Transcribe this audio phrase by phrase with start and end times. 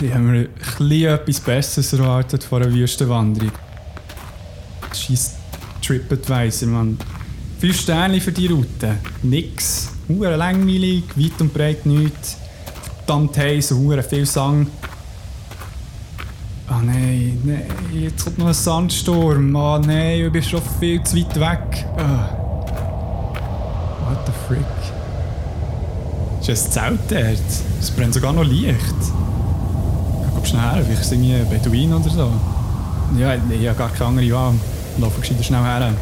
[0.00, 0.48] Ich habe mir
[0.80, 3.52] ein etwas Besseres erwartet vor einer Wüstenwanderung.
[4.92, 5.34] Scheiß
[5.82, 6.98] TripAdvisor, man.
[7.58, 8.96] Fünf Sterne für die Route.
[9.22, 9.90] Nix.
[10.08, 12.36] Hure langweilig, weit und breit nichts.
[13.04, 14.66] Verdammt heiß, hure viel Sang.
[16.68, 17.62] Ah oh nein, nein,
[17.92, 19.56] jetzt kommt noch ein Sandsturm.
[19.56, 21.86] Ah oh nein, ich bin schon viel zu weit weg.
[21.96, 22.48] Oh.
[24.04, 24.66] What the frick?
[26.40, 27.38] Ist das Zelt dort?
[27.80, 28.76] Es brennt sogar noch Licht.
[30.48, 32.32] Schnell her, vielleicht sind wir Beduin oder so.
[33.18, 34.54] Ja, ich habe gar keine andere Wahl.
[34.98, 35.94] Laufen gescheiter schnell her.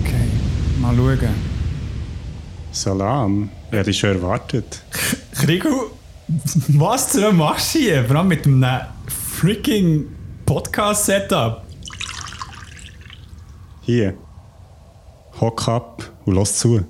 [0.00, 0.14] Okay,
[0.80, 1.34] mal schauen.
[2.72, 4.82] Salam, hätte dich schon erwartet.
[5.34, 5.90] Krigo,
[6.68, 8.06] was du machst du hier?
[8.06, 8.64] Vor allem mit einem
[9.06, 10.06] freaking
[10.46, 11.62] Podcast-Setup.
[13.82, 14.14] Hier.
[15.38, 16.80] Hock ab und los zu.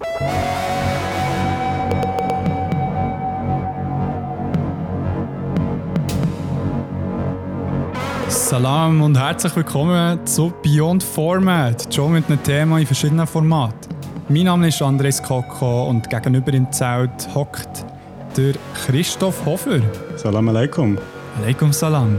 [8.51, 13.95] Salam und herzlich willkommen zu Beyond Format, schon mit einem Thema in verschiedenen Formaten.
[14.29, 17.87] Mein Name ist Andres Koko und gegenüber im Zelt hockt
[18.37, 19.79] der Christoph Hofer.
[20.17, 20.99] Salam alaikum.
[21.41, 22.19] Alaikum salam.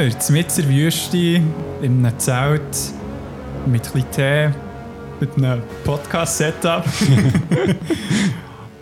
[0.00, 1.42] Wir, in der Wüste,
[1.82, 2.62] in einem Zelt,
[3.66, 4.50] mit ein bisschen Tee,
[5.20, 6.84] mit einem Podcast-Setup.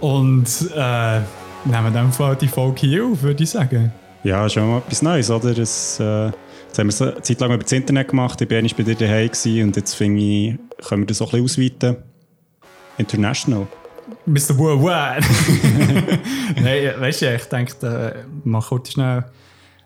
[0.01, 0.47] Und
[0.77, 1.21] äh,
[1.65, 3.93] nehmen dann Fall die Folge hier auf, würde ich sagen.
[4.23, 5.55] Ja, schon mal etwas Neues, oder?
[5.55, 8.63] Das, äh, jetzt haben wir es eine Zeit lang über das Internet gemacht, ich war
[8.77, 9.31] bei dir daheim
[9.65, 10.55] und jetzt finde ich,
[10.87, 11.97] können wir das auch ein bisschen ausweiten.
[12.97, 13.67] International.
[14.25, 14.57] Mr.
[14.57, 15.27] Worldwide.
[16.63, 19.23] Nein, weißt du, ich denke, äh, mach kurz schnell äh,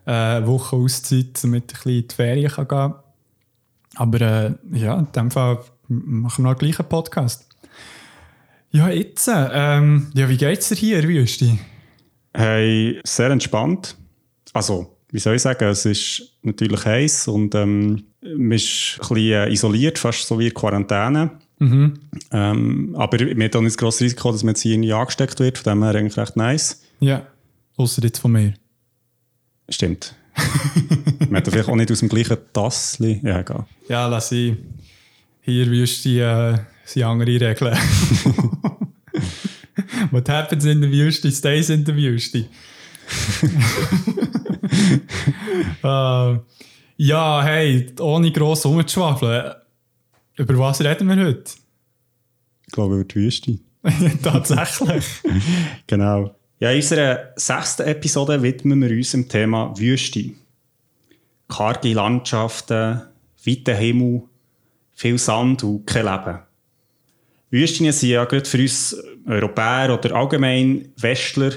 [0.04, 2.94] eine Woche Auszeit, damit ich ein bisschen in die Ferien kann gehen
[3.96, 5.58] Aber äh, ja, in dem Fall
[5.88, 7.48] machen wir noch gleich einen Podcast.
[8.70, 11.58] Ja, jetzt, ähm, ja, wie geht's dir hier Wüste?
[12.34, 13.96] Hey, sehr entspannt.
[14.54, 19.16] Also, wie soll ich sagen, es ist natürlich heiß und ähm, man ist ein bisschen
[19.16, 21.32] äh, isoliert, fast so wie in Quarantäne.
[21.58, 21.94] Mhm.
[22.30, 25.58] Ähm, aber wir haben nicht das grosse Risiko, dass man jetzt hier nie angesteckt wird,
[25.58, 26.82] von dem her eigentlich recht nice.
[27.00, 27.26] Ja,
[27.76, 28.54] außer jetzt von mir.
[29.72, 30.14] Stimmt.
[31.20, 33.20] man hat vielleicht auch nicht aus dem gleichen Tassli.
[33.22, 33.66] Ja, egal.
[33.88, 34.54] Ja, lass ich.
[35.40, 37.76] Hier Wüste äh, sind andere Regeln.
[40.10, 42.46] What happens in der Wüste stays in der Wüste.
[45.82, 46.38] uh,
[46.96, 49.54] ja, hey, ohne gross rumzuschwafeln.
[50.36, 51.52] Über was reden wir heute?
[52.66, 53.58] Ich glaube über die Wüste.
[54.22, 55.04] Tatsächlich.
[55.86, 56.34] genau.
[56.62, 60.30] Ja, in unserer sechsten Episode widmen wir uns dem Thema Wüste.
[61.48, 63.02] Karge Landschaften,
[63.44, 64.22] weiter Himmel,
[64.92, 66.38] viel Sand und kein Leben.
[67.50, 68.96] Wüsten sind ja gerade für uns
[69.26, 71.50] Europäer oder allgemein Westler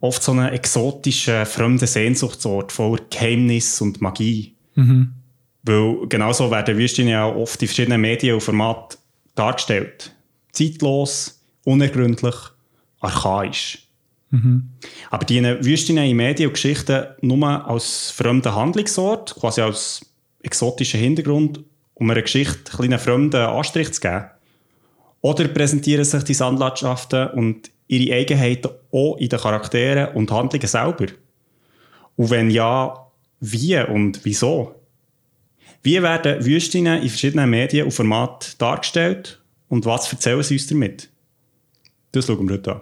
[0.00, 4.52] oft so ein exotischer, fremder Sehnsuchtsort voller Geheimnis und Magie.
[4.74, 5.14] Mhm.
[5.62, 8.98] Weil genauso werden Wüsten ja oft in verschiedenen Medien und Formaten
[9.34, 10.14] dargestellt.
[10.52, 12.36] Zeitlos, unergründlich,
[13.00, 13.87] archaisch.
[14.30, 14.70] Mhm.
[15.10, 20.00] Aber die Wüsten in Medien und Geschichten nur als fremder Handlungsort, quasi als
[20.42, 21.60] exotischer Hintergrund,
[21.94, 24.26] um einer Geschichte einen fremden Anstrich zu geben.
[25.20, 31.06] Oder präsentieren sich die Sandlandschaften und ihre Eigenheiten auch in den Charakteren und Handlungen selber?
[32.16, 33.08] Und wenn ja,
[33.40, 34.74] wie und wieso?
[35.82, 41.08] Wie werden Wüsten in verschiedenen Medien und Formaten dargestellt und was erzählen sie uns damit?
[42.12, 42.80] Das schauen wir heute an.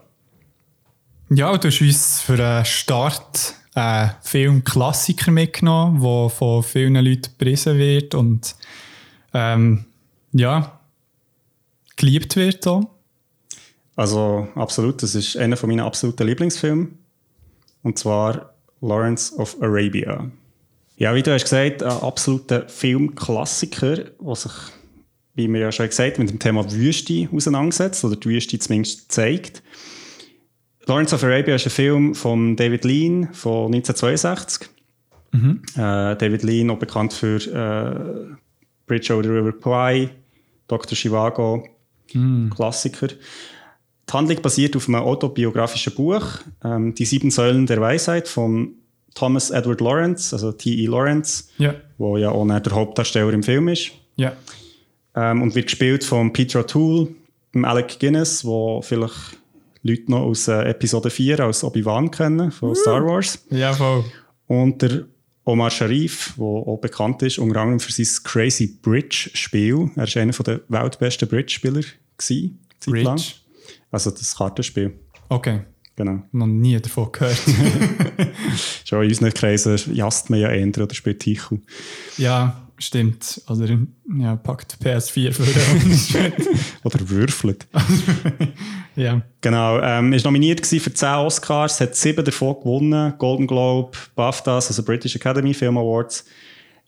[1.29, 7.79] Ja, du hast uns für einen Start einen Film-Klassiker mitgenommen, der von vielen Leuten gepriesen
[7.79, 8.55] wird und
[9.35, 9.87] ähm,
[10.31, 10.79] ja,
[11.97, 12.89] geliebt wird auch.
[13.97, 16.97] Also absolut, das ist einer von meinen absoluten Lieblingsfilmen.
[17.83, 20.31] Und zwar Lawrence of Arabia.
[20.97, 24.53] Ja, wie du hast gesagt, ein absoluter Filmklassiker, der sich,
[25.35, 29.65] wie wir ja schon gesagt mit dem Thema Wüste auseinandersetzt oder die Wüste zumindest zeigt.
[30.87, 34.69] Lawrence of Arabia ist ein Film von David Lean von 1962.
[35.33, 35.63] Mhm.
[35.75, 38.37] Äh, David Lean, auch bekannt für äh,
[38.87, 40.11] Bridge over the River Kwai,
[40.69, 40.97] Dr.
[40.97, 41.67] Chivago,
[42.13, 42.51] Mhm.
[42.55, 43.09] Klassiker.
[43.09, 46.25] Die Handlung basiert auf einem autobiografischen Buch,
[46.63, 48.75] ähm, Die sieben Säulen der Weisheit von
[49.17, 50.87] Thomas Edward Lawrence, also T.E.
[50.87, 53.91] Lawrence, Ja, wo ja auch der Hauptdarsteller im Film ist.
[54.15, 54.33] ja.
[55.17, 57.09] Ähm, und wird gespielt von Peter O'Toole,
[57.63, 59.39] Alec Guinness, wo vielleicht
[59.87, 63.45] Leute noch aus äh, Episode 4 als Obi-Wan kennen, von Star Wars.
[63.51, 64.05] Ja, voll.
[64.47, 65.05] Und der
[65.45, 69.91] Omar Sharif, der auch bekannt ist, unter anderem für sein Crazy Bridge-Spiel.
[69.95, 71.83] Er war einer der weltbesten Bridge-Spieler.
[72.85, 73.35] Bridge.
[73.91, 74.93] Also das Kartenspiel.
[75.29, 75.61] Okay.
[75.97, 76.23] Genau.
[76.33, 77.39] Noch nie davon gehört.
[78.85, 81.59] Schon in unseren Kreisen jasst man ja eher oder spielt Tichu.
[82.19, 83.41] ja, stimmt.
[83.49, 83.79] Oder
[84.19, 85.45] ja, packt PS4 für
[86.85, 87.67] Oder würfelt.
[88.97, 89.21] Ja.
[89.43, 94.83] Genau, ähm, ist nominiert für 10 Oscars, hat sieben davon gewonnen, Golden Globe, BAFTAs, also
[94.83, 96.25] British Academy Film Awards.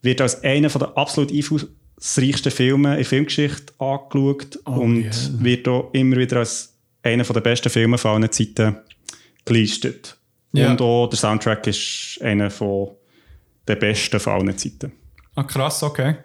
[0.00, 5.12] Wird als einer der absolut einflussreichsten Filme in Filmgeschichte angeschaut und yeah.
[5.38, 8.79] wird auch immer wieder als einer der besten Filme von allen Zeiten
[9.44, 10.17] gelistet.
[10.52, 10.70] Ja.
[10.70, 12.93] Und auch der Soundtrack ist einer von
[13.67, 14.93] der besten von allen Zeiten.
[15.38, 16.17] Ah, krass, okay.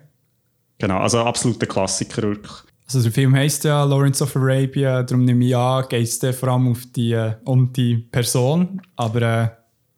[0.80, 2.52] Genau, also absoluter Klassiker wirklich.
[2.88, 6.50] Also der Film heisst ja Lawrence of Arabia, darum nehme ich an, geht es vor
[6.50, 8.82] allem auf die, äh, um die Person.
[8.96, 9.50] Aber äh,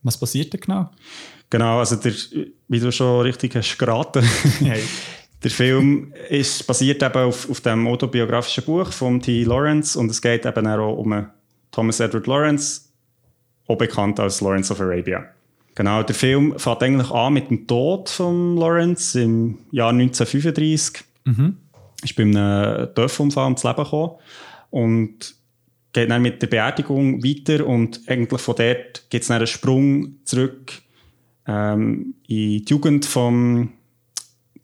[0.03, 0.89] was passiert da genau?
[1.49, 2.11] Genau, also der,
[2.67, 4.27] wie du schon richtig hast geraten,
[5.43, 9.45] der Film ist basiert eben auf, auf dem autobiografischen Buch von T.
[9.45, 11.25] Lawrence und es geht eben auch um
[11.71, 12.89] Thomas Edward Lawrence,
[13.67, 15.25] auch bekannt als Lawrence of Arabia.
[15.75, 21.03] Genau, der Film fängt eigentlich an mit dem Tod von Lawrence im Jahr 1935.
[22.03, 24.11] Ist bei einem Dörfunfall ums Leben gekommen
[24.69, 25.35] und
[25.91, 30.81] geht dann mit der Beerdigung weiter und eigentlich von dort gibt es einen Sprung zurück
[31.47, 33.69] ähm, in die Jugend von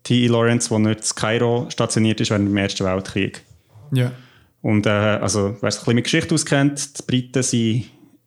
[0.03, 0.27] T.E.
[0.27, 3.41] Lawrence, wo er in Kairo stationiert ist während dem Ersten Weltkrieg.
[3.91, 4.11] Ja.
[4.61, 7.85] Und äh, also, wer sich ein bisschen mit Geschichte auskennt, die Briten sind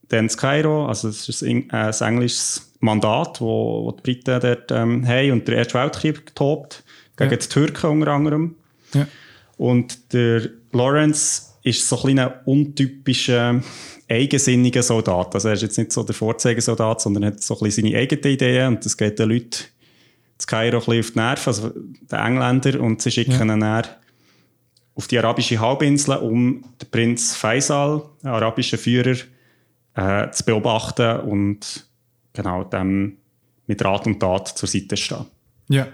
[0.09, 4.41] dann in Kairo, also es ist ein, äh, ein englisches Mandat, wo, wo die Briten
[4.41, 6.85] dort ähm, haben und der Erste Weltkrieg getobt,
[7.17, 7.37] gegen Ja.
[7.37, 8.57] die Türken unter anderem.
[8.93, 9.07] Ja.
[9.57, 13.63] Und der Lawrence ist so ein untypischer,
[14.09, 15.35] eigensinniger Soldat.
[15.35, 18.35] Also er ist jetzt nicht so der Vorzeigesoldat, sondern hat so ein bisschen seine eigenen
[18.35, 19.51] Ideen und das geht den Leuten
[20.37, 23.87] zu Kairo ein bisschen auf die Nerven, also den Engländer, und sie schicken ihn dann
[24.97, 29.17] auf die arabische Halbinsel, um den Prinz Faisal, einen arabischen Führer,
[29.95, 31.87] äh, zu beobachten und
[32.35, 33.17] genau dem
[33.67, 35.25] mit Rat und Tat zur Seite stehen.
[35.69, 35.87] Ja.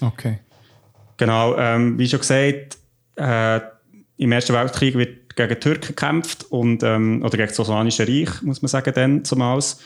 [0.00, 0.38] Okay.
[1.16, 2.78] Genau, ähm, wie schon gesagt,
[3.16, 3.60] äh,
[4.18, 8.42] im Ersten Weltkrieg wird gegen die Türken gekämpft und, ähm, oder gegen das Osmanische Reich,
[8.42, 9.80] muss man sagen, dann zumals.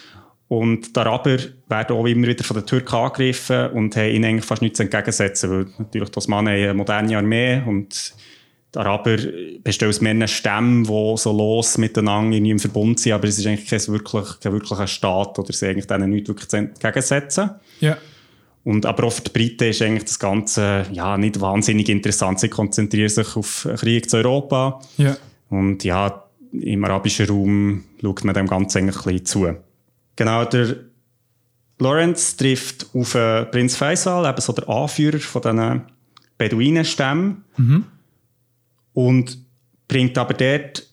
[0.49, 4.45] Und die Araber werden auch immer wieder von den Türken angegriffen und haben ihnen eigentlich
[4.45, 8.15] fast nichts entgegensetzen, weil natürlich die Osmanen eine moderne Armee und
[8.75, 9.17] die Araber
[9.65, 13.47] bestehen aus mehreren Stämmen, die so los miteinander irgendwie im Verbund sind, aber es ist
[13.47, 17.51] eigentlich kein, wirklich, kein wirklicher Staat oder sie eigentlich denen nichts wirklich entgegensetzen.
[17.81, 17.97] Ja.
[18.63, 22.41] Und aber für die Briten ist eigentlich das Ganze ja, nicht wahnsinnig interessant.
[22.41, 24.81] Sie konzentrieren sich auf Krieg zu Europa.
[24.99, 25.17] Ja.
[25.49, 29.57] Und ja, im arabischen Raum schaut man dem Ganzen eigentlich ein bisschen zu.
[30.17, 30.77] Genau, der
[31.79, 35.83] Lawrence trifft auf äh, Prinz Faisal, eben so der Anführer von diesen
[36.37, 37.45] Beduinenstämmen.
[38.93, 39.39] Und
[39.89, 40.87] bringt aber dort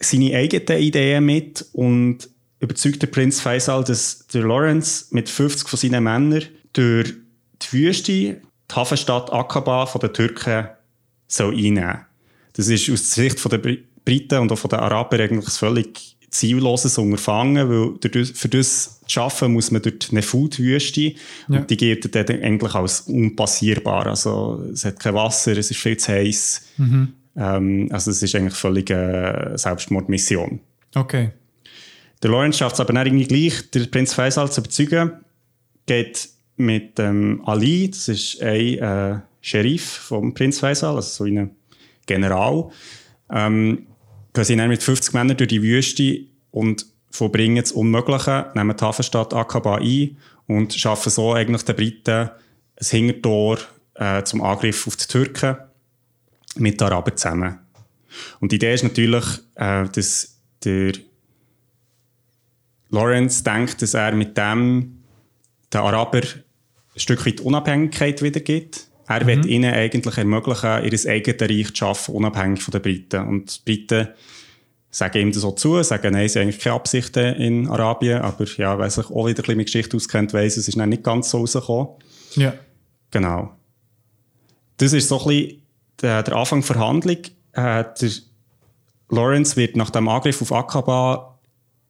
[0.00, 2.28] seine eigenen Ideen mit und
[2.60, 7.12] überzeugt der Prinz Faisal, dass der Lawrence mit 50 von seinen Männern durch
[7.62, 8.36] die Wüste, die
[8.74, 10.68] Hafenstadt Aqaba von den Türken
[11.28, 12.00] soll einnehmen
[12.54, 15.50] Das ist aus der Sicht der Bri- Briten und auch von den Arabern eigentlich ein
[15.50, 21.14] völlig zielloses Unterfangen, weil das- für das zu arbeiten muss man durch die Nefud-Wüste Ja.
[21.48, 24.06] und die gilt dann eigentlich als unpassierbar.
[24.08, 26.62] Also es hat kein Wasser, es ist viel zu heiß.
[27.36, 30.60] Ähm, also es ist eigentlich völlig äh, Selbstmordmission.
[30.94, 31.32] Okay.
[32.22, 35.12] Der Lawrence schafft es aber nicht irgendwie gleich, der Prinz Faisal zu überzeugen,
[35.86, 41.50] geht mit ähm, Ali, das ist ein äh, Sheriff vom Prinz Faisal, also so ein
[42.06, 42.70] General,
[43.30, 43.86] ähm,
[44.32, 48.84] gehen sie dann mit 50 Männern durch die Wüste und vollbringen das Unmögliche, nehmen die
[48.84, 52.30] Hafenstadt Aqaba ein und schaffen so eigentlich den Briten ein
[52.86, 53.58] Hintertor
[53.94, 55.56] äh, zum Angriff auf die Türken
[56.56, 57.58] mit den Arabern zusammen.
[58.40, 59.24] Und die Idee ist natürlich,
[59.56, 60.92] äh, dass der
[62.90, 65.02] Lawrence denkt, dass er mit dem
[65.72, 68.86] den Araber ein Stück weit Unabhängigkeit wiedergibt.
[69.06, 73.26] Er will ihnen eigentlich ermöglichen, ihr eigenes Reich zu schaffen, unabhängig von den Briten.
[73.26, 74.08] Und die Briten
[74.90, 78.44] sagen ihm das so zu, sagen, nein, sie haben eigentlich keine Absichten in Arabien, aber
[78.56, 81.02] ja, wer sich auch wieder ein bisschen mit Geschichte auskennt, weiss, es ist dann nicht
[81.02, 81.88] ganz so rausgekommen.
[82.36, 82.54] Ja.
[83.10, 83.56] Genau.
[84.76, 85.62] Das ist so ein bisschen
[86.04, 87.18] der, der Anfang der Verhandlung.
[87.52, 88.10] Äh, der
[89.08, 91.38] Lawrence wird nach dem Angriff auf Aqaba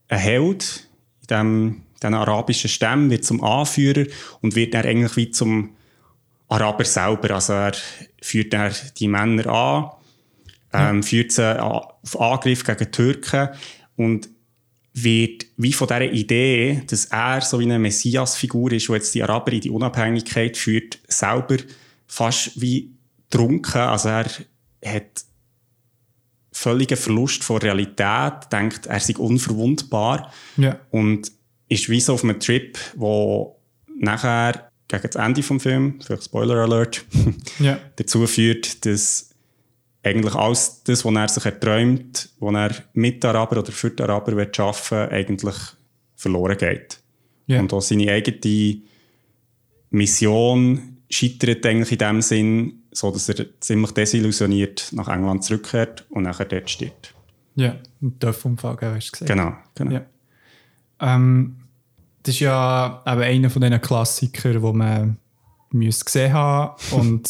[0.08, 0.88] ein Held
[1.22, 4.06] in dem, diesen arabischen Stämmen, wird zum Anführer
[4.40, 5.70] und wird dann eigentlich wie zum
[6.48, 7.34] Araber selber.
[7.34, 7.72] Also er
[8.22, 9.90] führt dann die Männer an,
[10.72, 13.48] ähm, führt sie auf Angriff gegen die Türken
[13.96, 14.28] und
[14.92, 19.22] wird wie von dieser Idee, dass er so wie eine Messias-Figur ist, die jetzt die
[19.24, 21.56] Araber in die Unabhängigkeit führt, selber
[22.06, 22.93] fast wie
[23.36, 23.80] trunken.
[23.80, 24.26] Also er
[24.84, 25.24] hat
[26.52, 30.78] völligen Verlust von Realität, denkt, er sei unverwundbar Ja.
[30.90, 31.32] und
[31.68, 33.56] ist wie so auf einem Trip, wo
[33.98, 37.04] nachher gegen das Ende des Films, vielleicht Spoiler Alert,
[37.58, 37.78] Ja.
[37.96, 39.30] dazu führt, dass
[40.02, 44.32] eigentlich alles das, was er sich erträumt, was er mit Araber oder für die Araber
[44.32, 45.54] arbeiten will, eigentlich
[46.14, 47.00] verloren geht.
[47.46, 47.60] Ja.
[47.60, 48.82] Und auch seine eigene
[49.90, 56.22] Mission scheitert eigentlich in dem Sinn, so dass er ziemlich desillusioniert nach England zurückkehrt und
[56.22, 57.14] nachher dort stirbt.
[57.56, 57.76] Ja.
[58.00, 59.30] Ein Dörfunfall, hast du gesagt.
[59.30, 59.92] Genau, genau.
[59.92, 60.06] Ja.
[61.00, 61.56] Ähm,
[62.22, 65.18] das ist ja eben einer von diesen Klassikern, die man
[65.70, 67.28] müsste gesehen haben Und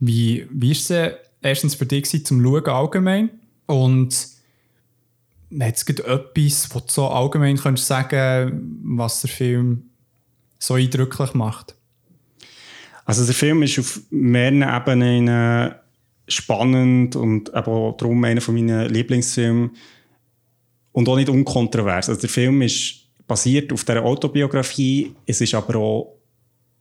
[0.00, 3.30] wie, wie ist es erstens für dich gewesen, zum Schauen allgemein?
[3.66, 4.28] Und
[5.60, 9.90] hat es gerade etwas, was du so allgemein könntest sagen, was der Film
[10.58, 11.74] so eindrücklich macht?
[13.08, 15.74] Also der Film ist auf mehreren Ebenen äh,
[16.28, 19.70] spannend und auch darum einer von meinen Lieblingsfilmen
[20.92, 22.10] und auch nicht unkontrovers.
[22.10, 26.18] Also der Film ist basiert auf dieser Autobiografie, es ist aber auch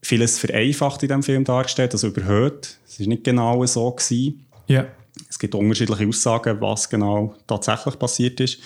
[0.02, 2.78] vieles vereinfacht in diesem Film dargestellt, also überhöht.
[2.86, 4.46] Es ist nicht genau so gewesen.
[4.68, 4.86] Ja.
[5.30, 8.60] Es gibt unterschiedliche Aussagen, was genau tatsächlich passiert ist.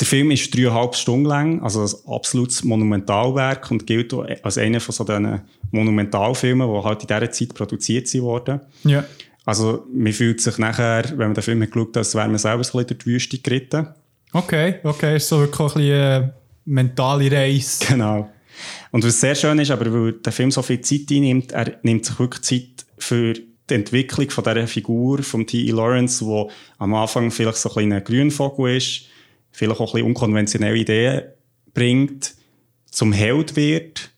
[0.00, 4.94] Der Film ist dreieinhalb Stunden lang, also ein absolutes Monumentalwerk und gilt als einer von
[4.94, 8.60] so diesen Monumentalfilmen, die halt in dieser Zeit produziert wurden.
[8.84, 9.04] Ja.
[9.44, 12.38] Also man fühlt sich nachher, wenn man den Film hat geschaut hat, als wäre man
[12.38, 13.88] selber so ein bisschen durch die Wüste geritten.
[14.32, 16.34] Okay, okay, ist so wirklich ein bisschen eine
[16.64, 17.84] mentale Reise.
[17.88, 18.30] Genau.
[18.90, 22.04] Und was sehr schön ist, aber weil der Film so viel Zeit einnimmt, er nimmt
[22.04, 25.70] sich wirklich Zeit für die Entwicklung von dieser Figur von T.E.
[25.70, 29.06] Lawrence, wo am Anfang vielleicht so ein kleiner Grünvogel ist,
[29.50, 31.22] vielleicht auch ein bisschen unkonventionelle Ideen
[31.72, 32.34] bringt,
[32.90, 34.09] zum Held wird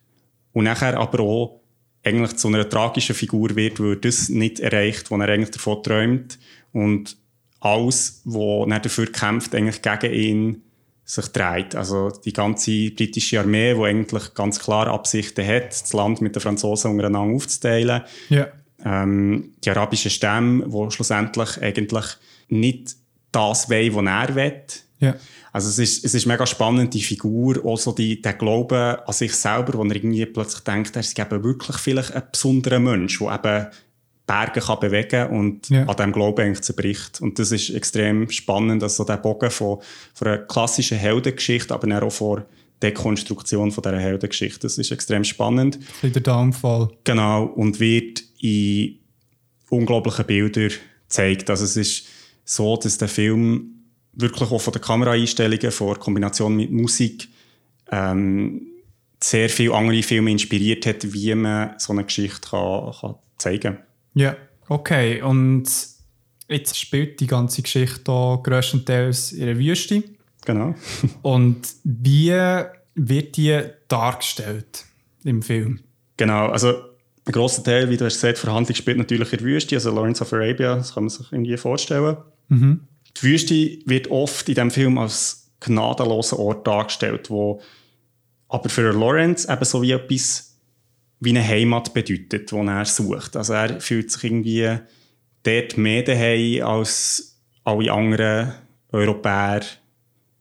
[0.53, 1.61] und nachher aber auch
[2.05, 6.39] eigentlich zu einer tragischen Figur wird, weil das nicht erreicht, was er eigentlich davon träumt
[6.73, 7.17] und
[7.61, 10.63] alles, was er dafür kämpft, eigentlich gegen ihn
[11.05, 11.75] sich dreht.
[11.75, 16.43] Also die ganze britische Armee, die eigentlich ganz klar Absichten hat, das Land mit den
[16.43, 18.03] Franzosen untereinander aufzuteilen.
[18.29, 18.49] Ja.
[18.85, 22.07] Ähm, die arabischen Stämme, die schlussendlich eigentlich
[22.49, 22.97] nicht
[23.31, 24.63] das wollen, was er will.
[24.99, 25.15] Ja.
[25.53, 29.13] Also es ist, es ist mega spannend, die Figur, auch so die, der Glaube an
[29.13, 33.19] sich selber, wo er irgendwie plötzlich denkt, er ist eben wirklich vielleicht ein besonderer Mensch,
[33.19, 33.67] der eben
[34.27, 35.83] Berge kann bewegen und Ja.
[35.87, 37.21] an diesem Glauben eigentlich zerbricht.
[37.21, 39.81] Und das ist extrem spannend, also der Bogen von,
[40.15, 42.43] von einer klassischen Heldengeschichte, aber dann auch von
[42.83, 44.61] Dekonstruktion von dieser Heldengeschichte.
[44.61, 45.79] Das ist extrem spannend.
[46.03, 46.89] Ein der Downfall.
[47.05, 48.99] Genau, und wird in
[49.69, 50.71] unglaublichen Bildern
[51.09, 51.51] gezeigt.
[51.51, 52.07] Also es ist
[52.45, 53.72] so, dass der Film
[54.13, 57.29] wirklich auch von den Kameraeinstellungen, von der Kombination mit Musik,
[57.91, 58.63] ähm,
[59.23, 63.79] sehr viele andere Filme inspiriert hat, wie man so eine Geschichte kann, kann zeigen kann.
[64.15, 64.37] Ja,
[64.69, 65.23] okay.
[65.23, 65.65] Und
[66.49, 70.03] jetzt spielt die ganze Geschichte hier grösstenteils in der Wüste.
[70.45, 70.75] Genau.
[71.23, 72.35] Und wie
[72.95, 74.85] wird die dargestellt
[75.25, 75.81] im Film?
[76.17, 76.75] Genau, also
[77.25, 79.95] ein grosser Teil, wie du hast gesagt, der Handlung spielt natürlich in der Wüste, also
[79.95, 82.17] Lawrence of Arabia, das kann man sich irgendwie vorstellen.
[83.19, 83.55] Die Wüste
[83.87, 87.61] wird oft in diesem Film als gnadenloser Ort dargestellt, wo
[88.49, 90.59] aber für Lawrence eben so wie etwas
[91.21, 93.37] wie eine Heimat bedeutet, die er sucht.
[93.37, 94.79] Also er fühlt sich irgendwie
[95.45, 98.53] dort mehr daheim als alle anderen
[98.91, 99.63] Europäer,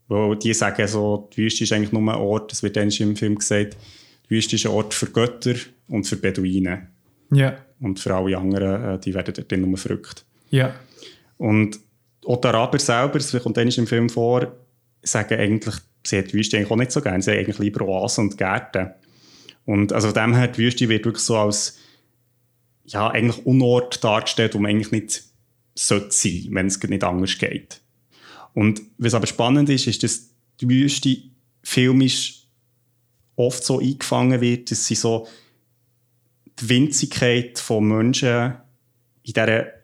[0.07, 3.15] wo die sagen, so, die Wüste ist eigentlich nur ein Ort, das wird dann im
[3.15, 3.77] Film gesagt,
[4.25, 5.55] die Wüste ist ein Ort für Götter
[5.87, 6.87] und für Beduinen.
[7.31, 10.25] Ja, Und für alle anderen, äh, die werden dort dann nur verrückt.
[10.49, 10.75] ja,
[11.37, 11.79] Und
[12.25, 14.55] auch Araber selber, das kommt dann im Film vor,
[15.01, 15.75] sagen eigentlich,
[16.05, 17.21] sie hat die Wüste eigentlich auch nicht so gerne.
[17.21, 18.91] Sie haben eigentlich lieber Oasen und Gärten.
[19.65, 21.77] Und also von dem her, die Wüste wird wirklich so als
[22.85, 25.23] ja, eigentlich Unort dargestellt, wo man eigentlich nicht
[25.75, 27.81] sollte sein, wenn es nicht anders geht.
[28.53, 31.17] Und was aber spannend ist, ist, dass die Wüste
[31.63, 32.47] filmisch
[33.35, 35.27] oft so eingefangen wird, dass sie so
[36.59, 38.55] die Winzigkeit von Menschen
[39.23, 39.80] in dieser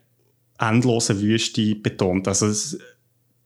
[0.59, 2.27] endlosen Wüste betont.
[2.27, 2.77] Also es,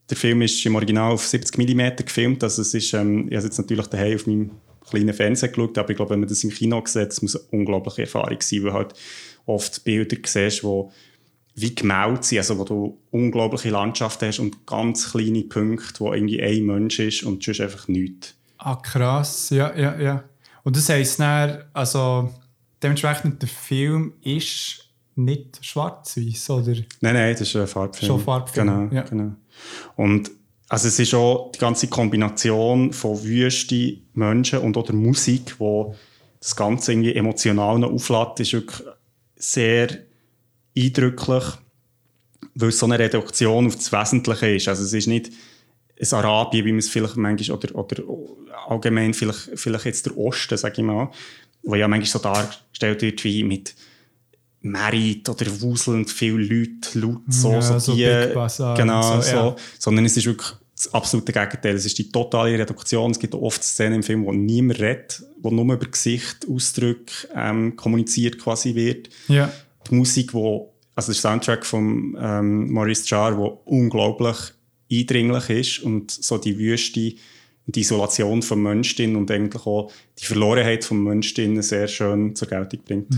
[0.08, 3.46] der Film ist im Original auf 70 mm gefilmt, also es ist, ähm, ich habe
[3.46, 4.50] jetzt natürlich daheim auf meinem
[4.88, 8.02] kleinen Fernseher geschaut, aber ich glaube, wenn man das im Kino sieht, muss eine unglaubliche
[8.02, 8.94] Erfahrung sein, weil halt
[9.46, 10.92] oft Bilder siehst, wo
[11.54, 16.42] wie gemalt sind, also wo du unglaubliche Landschaften hast und ganz kleine Punkte, wo irgendwie
[16.42, 18.34] ein Mensch ist und sonst einfach nichts.
[18.56, 19.50] Ah, krass.
[19.50, 20.24] Ja, ja, ja.
[20.62, 22.32] Und das heisst dann, also
[22.82, 26.72] dementsprechend der Film ist nicht schwarz-weiß, oder?
[27.00, 28.06] Nein, nein, das ist ein Farbfilm.
[28.06, 29.02] Schon Farbfilm, Genau, ja.
[29.02, 29.32] genau.
[29.96, 30.30] Und
[30.68, 35.94] also es ist auch die ganze Kombination von Wüste, Menschen und auch der Musik, wo
[36.40, 38.82] das Ganze irgendwie emotional noch auflädt, ist wirklich
[39.36, 39.98] sehr
[40.76, 41.44] eindrücklich,
[42.54, 44.68] weil es so eine Reduktion auf das Wesentliche ist.
[44.68, 45.30] Also es ist nicht
[46.00, 48.02] ein Arabien, wie man es vielleicht manchmal, oder, oder
[48.68, 51.10] allgemein vielleicht, vielleicht jetzt der Osten, sage ich mal,
[51.62, 53.74] wo ja manchmal so dargestellt wird wie mit
[54.62, 58.02] Merit oder wuselnd viele Leute, laut, so, Ja, so, so die,
[58.76, 59.56] genau, so, so, ja.
[59.78, 61.74] sondern es ist wirklich das absolute Gegenteil.
[61.74, 63.10] Es ist die totale Reduktion.
[63.10, 67.76] Es gibt oft Szenen im Film, wo niemand redet, wo nur über Gesicht, Ausdrücke ähm,
[67.76, 69.08] kommuniziert quasi wird.
[69.28, 69.52] Ja.
[69.88, 74.36] Die Musik, wo, also der Soundtrack von ähm, Maurice Jarre, wo unglaublich
[74.90, 77.14] eindringlich ist und so die Wüste
[77.66, 82.80] die Isolation vom Menschen und eigentlich auch die Verlorenheit vom Menschen sehr schön zur Geltung
[82.84, 83.14] bringt.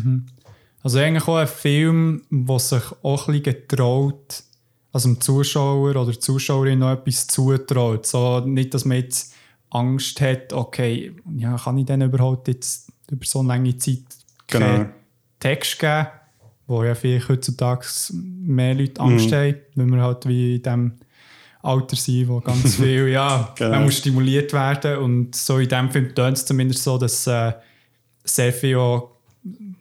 [0.84, 4.42] Also eigentlich auch ein Film, der sich auch ein bisschen getraut,
[4.92, 8.06] also dem Zuschauer oder der Zuschauerin noch etwas zutraut.
[8.06, 9.34] So, nicht, dass man jetzt
[9.70, 13.98] Angst hat, okay, ja, kann ich denn überhaupt jetzt über so eine lange Zeit
[14.46, 14.66] Genau.
[14.66, 14.92] keinen
[15.40, 16.06] Text geben,
[16.66, 20.92] wo ja vielleicht heutzutage mehr Leute Angst haben, weil wir halt wie in dem
[21.62, 23.70] Alter sind, wo ganz viel, ja, Genau.
[23.70, 27.54] man muss stimuliert werden und so in dem Film tönt es zumindest so, dass äh,
[28.22, 29.13] sehr viel auch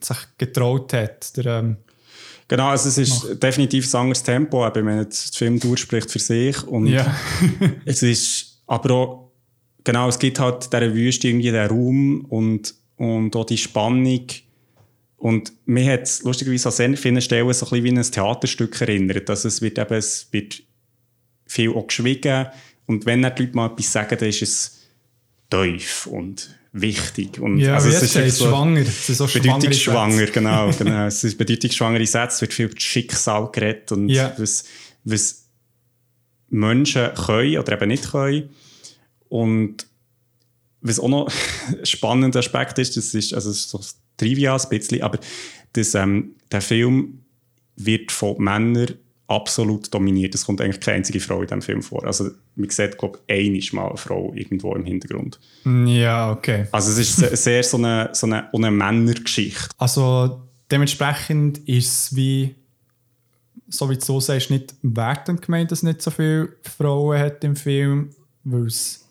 [0.06, 1.36] sich getraut hat.
[1.38, 1.78] Der, ähm,
[2.48, 6.62] Genau, also es ist definitiv ein anderes Tempo, aber wenn der Film durchspricht für sich
[6.68, 7.16] und ja.
[7.86, 9.32] es ist aber auch,
[9.84, 14.28] genau, es gibt halt dieser Wüste irgendwie den Raum und, und auch die Spannung
[15.18, 18.82] und mir hat es lustigerweise an sehr vielen Stellen so ein bisschen wie ein Theaterstück
[18.82, 20.62] erinnert, also es wird eben, es wird
[21.48, 22.48] viel auch geschwiegen
[22.86, 24.80] und wenn dann die Leute mal etwas sagen, dann ist es
[25.50, 28.82] tief und wichtig und ja, also es ist ist so- schwanger.
[28.82, 31.06] Es sind so Bedeutungsschwanger, genau, genau.
[31.06, 34.34] Es ist bedeutungsschwangere Sätze, es wird viel über das Schicksal geredet und Ja.
[34.38, 34.64] was,
[35.04, 35.46] was
[36.50, 38.50] Menschen können oder eben nicht können.
[39.30, 39.88] Und
[40.82, 41.28] was auch noch
[41.70, 43.80] ein spannender Aspekt ist, das ist, also es ist so
[44.18, 45.20] Trivia ein bisschen, aber
[45.74, 47.20] das, ähm, der Film
[47.76, 48.94] wird von Männern
[49.28, 50.36] absolut dominiert.
[50.36, 52.06] Es kommt eigentlich keine einzige Frau in diesem Film vor.
[52.06, 55.40] Also man sieht, glaube ich, einiges Mal eine Frau irgendwo im Hintergrund.
[55.86, 56.68] Ja, okay.
[56.72, 59.70] Also es ist sehr, sehr so eine, so eine, eine Männergeschichte.
[59.78, 62.56] Also dementsprechend ist es wie,
[63.68, 67.44] so wie du so sagst, nicht wertend gemeint, dass es nicht so viele Frauen hat
[67.44, 68.10] im Film,
[68.44, 69.08] weil es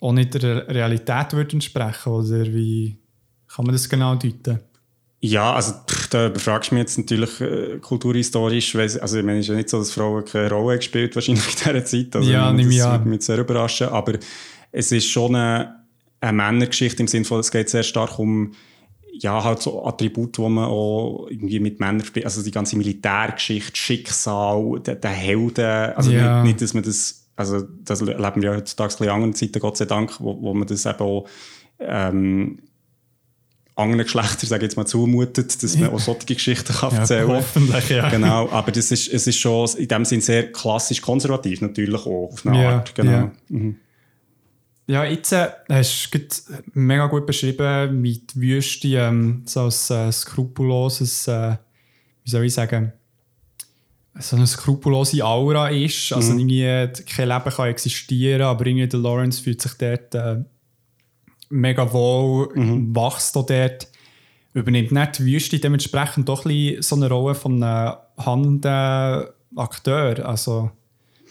[0.00, 2.98] auch nicht der Realität würde entsprechen oder wie
[3.48, 4.60] kann man das genau deuten?
[5.20, 8.74] Ja, also pff, da befragst du mich jetzt natürlich äh, kulturhistorisch.
[8.74, 11.44] weiss- Also ich meine, es ist ja nicht so, dass Frauen keine Rolle gespielt wahrscheinlich
[11.46, 12.14] in dieser Zeit.
[12.16, 12.92] Also, Ja, das nehme ich an.
[13.00, 13.88] würde mich sehr überraschen.
[13.88, 14.12] Aber
[14.72, 15.76] es ist schon eine,
[16.20, 18.52] eine Männergeschichte im Sinne von, es geht sehr stark um
[19.18, 22.26] ja, halt so Attribute, die man auch irgendwie mit Männern spielt.
[22.26, 25.64] Also die ganze Militärgeschichte, Schicksal, der, der Helden.
[25.96, 26.42] Also Ja.
[26.42, 29.78] nicht, nicht, dass man das, also das leben wir ja heutzutage in anderen Zeiten, Gott
[29.78, 31.26] sei Dank, wo, wo man das eben auch
[31.78, 32.58] ähm,
[33.76, 37.36] anderen Geschlechtern, sage ich jetzt mal, zumutet, dass man auch solche Geschichten kann erzählen kann.
[37.36, 38.08] hoffentlich, ja.
[38.08, 42.32] Genau, aber das ist, es ist schon in dem Sinn sehr klassisch konservativ natürlich auch,
[42.32, 42.94] auf eine Ja, Art.
[42.94, 43.12] Genau.
[43.12, 43.32] ja.
[43.48, 43.76] Mhm.
[44.88, 49.90] Ja, jetzt äh, hast du gerade mega gut beschrieben, wie die Wüste ähm, so als
[49.90, 51.56] äh, skrupelloses, äh,
[52.24, 52.92] wie soll ich sagen,
[54.18, 56.12] so eine skrupellose Aura ist.
[56.12, 60.44] Also irgendwie äh, kein Leben kann existieren, aber irgendwie der Lawrence fühlt sich dort äh,
[61.48, 63.88] mega wohl, wächst auch dort,
[64.54, 70.26] übernimmt nicht die Wüste dementsprechend doch ein so eine Rolle von einem handelnden Akteur.
[70.26, 70.70] Also,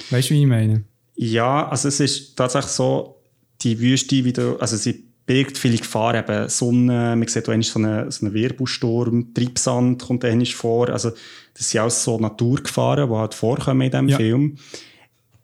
[0.10, 0.84] weißt du, wie ich meine?
[1.15, 3.21] Ja, also es ist tatsächlich so,
[3.62, 7.80] die Wüste, wie du, also sie birgt viele Gefahren, eben Sonne, man sieht auch so
[7.80, 11.12] einen, so einen Wirbelsturm, Treibsand kommt einmal vor, also
[11.56, 14.17] das sind alles so Naturgefahren, die halt vorkommen in diesem Ja.
[14.17, 14.58] Film.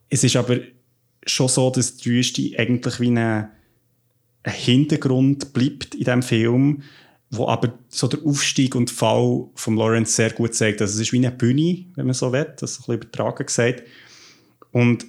[0.10, 0.58] Es ist aber
[1.26, 3.50] schon so, dass die Wüste eigentlich wie eine, ein
[4.46, 6.84] Hintergrund bleibt in diesem Film,
[7.30, 10.82] wo aber so der Aufstieg und Fall von Lawrence sehr gut zeigt.
[10.82, 13.46] Also es ist wie eine Bühne, wenn man so will, das ist ein bisschen übertragen
[13.46, 13.84] gesagt.
[14.72, 15.06] Und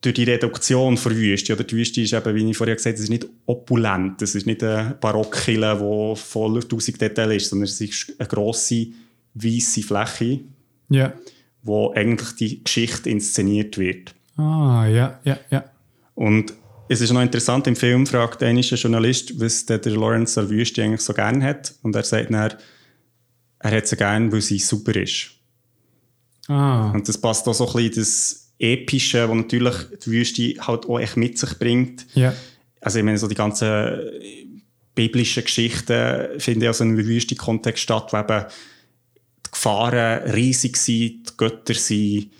[0.00, 2.98] durch die Reduktion der Wüste, oder die Wüste ist eben, wie ich vorher gesagt habe,
[2.98, 7.64] es ist nicht opulent, es ist nicht eine Barockkille, die voller tausend Details ist, sondern
[7.64, 8.88] es ist eine grosse,
[9.34, 10.40] weisse Fläche,
[10.88, 11.12] Ja.
[11.62, 14.14] wo eigentlich die Geschichte inszeniert wird.
[14.36, 15.64] Ah, ja, ja, ja.
[16.14, 16.52] Und
[16.88, 21.02] es ist noch interessant, im Film fragt ein Journalist, was der, Lawrence der Wüste eigentlich
[21.02, 21.74] so gerne hat.
[21.82, 22.54] Und er sagt dann,
[23.60, 25.30] er hat sie gerne, weil sie super ist.
[26.48, 29.74] Ah, Und das passt auch so ein bisschen das Epische, was natürlich
[30.04, 32.06] die Wüste halt auch echt mit sich bringt.
[32.14, 32.34] ja.
[32.80, 33.98] Also ich meine, so die ganzen
[34.94, 38.46] biblischen Geschichten finden ja so in einem Wüste-Kontext statt, wo eben
[39.44, 42.30] die Gefahren riesig sind, die Götter sind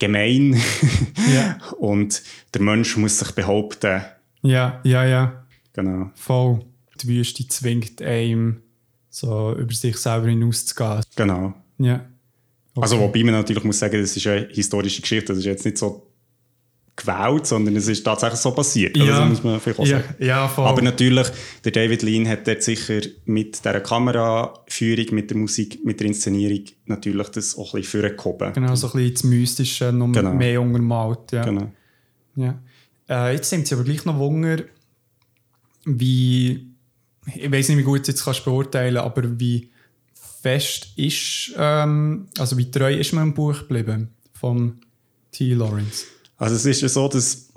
[0.00, 0.60] gemein
[1.32, 1.58] Ja.
[1.78, 4.02] und der Mensch muss sich behaupten.
[4.42, 5.46] Ja, ja, ja.
[5.72, 6.60] Genau, Voll.
[7.00, 8.62] Die Wüste zwingt einem,
[9.08, 11.02] so über sich selber hinauszugehen.
[11.14, 11.54] genau.
[11.78, 12.06] Ja.
[12.74, 12.82] Okay.
[12.82, 15.78] Also wobei man natürlich muss sagen, das ist eine historische Geschichte, das ist jetzt nicht
[15.78, 16.09] so
[17.00, 18.94] gewählt, sondern es ist tatsächlich so passiert.
[18.98, 19.20] Also, Ja.
[19.20, 20.14] das muss man vielleicht auch sagen.
[20.18, 20.66] ja, voll.
[20.66, 21.26] Aber natürlich,
[21.64, 26.64] der David Lean hat dort sicher mit dieser Kameraführung, mit der Musik, mit der Inszenierung
[26.86, 28.52] natürlich das auch ein bisschen vorgehoben.
[28.52, 30.34] genau, so ein bisschen das Mystische noch Genau.
[30.34, 31.32] mehr untermalt.
[31.32, 31.44] Ja.
[31.44, 31.72] Genau.
[32.36, 32.58] Ja.
[33.08, 34.58] Äh, jetzt sind sie aber gleich noch Wunder,
[35.84, 36.72] wie,
[37.34, 39.70] ich weiß nicht, wie gut du jetzt kannst beurteilen aber wie
[40.42, 44.80] fest ist, ähm, also wie treu ist man im Buch geblieben von
[45.32, 45.52] T.
[45.54, 46.04] Lawrence?
[46.40, 47.48] Also es ist ja so, dass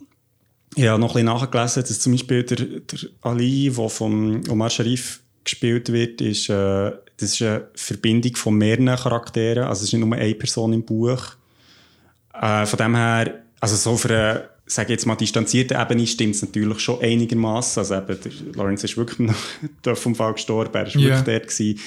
[0.75, 4.69] ich habe noch ein bisschen nachgelesen, dass zum Beispiel der, der Ali, der von Omar
[4.69, 9.65] Sharif gespielt wird, ist, äh, das ist eine Verbindung von mehreren Charakteren.
[9.65, 11.21] Also es ist nicht nur eine Person im Buch.
[12.33, 16.41] Äh, von dem her, also so für eine, sage jetzt mal, distanzierte Ebene stimmt es
[16.41, 17.81] natürlich schon einigermaßen.
[17.81, 19.29] Also eben, der Lawrence ist wirklich
[19.85, 20.99] noch vom Fall gestorben, er war Ja.
[20.99, 21.47] wirklich dort.
[21.49, 21.79] Gewesen.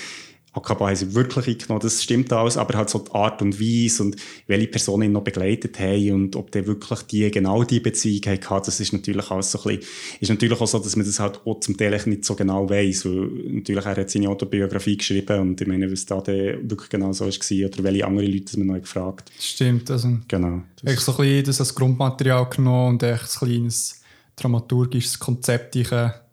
[0.57, 4.03] Akaba haben sie wirklich eingenommen, das stimmt alles, aber halt so die Art und Weise
[4.03, 4.17] und
[4.47, 8.67] welche Personen ihn noch begleitet haben und ob der wirklich die, genau die Beziehung hatte,
[8.67, 11.41] das ist natürlich alles so ein bisschen, ist natürlich auch so, dass man das halt
[11.45, 15.61] auch zum Teil nicht so genau weiss, weil natürlich er hat seine Autobiografie geschrieben und
[15.61, 19.31] ich meine, was da wirklich genau so war oder welche andere Leute man noch gefragt.
[19.39, 20.63] Stimmt, also Genau.
[20.83, 24.03] Das, echt so ein bisschen das als Grundmaterial genommen und echt ein kleines
[24.37, 25.75] dramaturgisches Konzept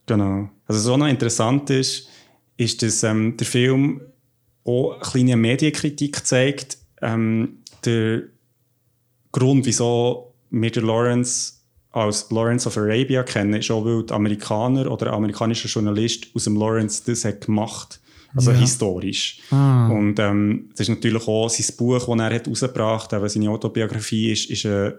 [0.06, 0.50] Genau.
[0.68, 2.08] Also was auch noch interessant ist,
[2.58, 4.02] ist, dass ähm, der Film
[4.66, 6.78] auch eine kleine Medienkritik zeigt.
[7.02, 8.24] Ähm, der
[9.32, 11.54] Grund, wieso wir den Lawrence
[11.92, 16.46] als Lawrence of Arabia kennen, ist auch, weil die Amerikaner oder ein amerikanischer Journalist aus
[16.46, 18.00] dem Lawrence das hat gemacht
[18.36, 18.58] also Ja.
[18.58, 19.40] historisch.
[19.52, 19.90] Ah.
[19.90, 24.32] Und ähm, das ist natürlich auch sein Buch, das er hat rausgebracht hat, seine Autobiografie,
[24.32, 24.94] ist, ist, ein,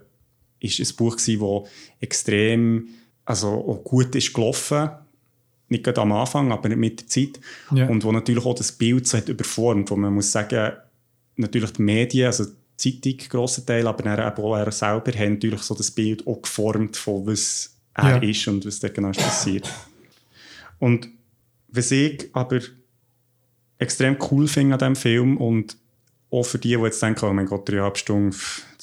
[0.60, 2.88] ist ein Buch gewesen, das extrem
[3.24, 4.90] also gut ist gelaufen.
[5.68, 7.40] Nicht gerade am Anfang, aber mit der Zeit.
[7.72, 7.88] Ja.
[7.88, 10.72] Und wo natürlich auch das Bild so hat überformt, wo man muss sagen,
[11.36, 12.44] natürlich die Medien, also
[12.82, 16.26] die Zeitung, grosser Teil, aber dann eben auch er selber, haben natürlich so das Bild
[16.26, 18.28] auch geformt von was er Ja.
[18.30, 19.68] ist und was da genau ist passiert.
[20.78, 21.08] Und
[21.68, 22.60] was ich aber
[23.78, 25.76] extrem cool finde an diesem Film und
[26.30, 28.34] auch für die, die jetzt denken, oh mein Gott, dreieinhalb Stunden,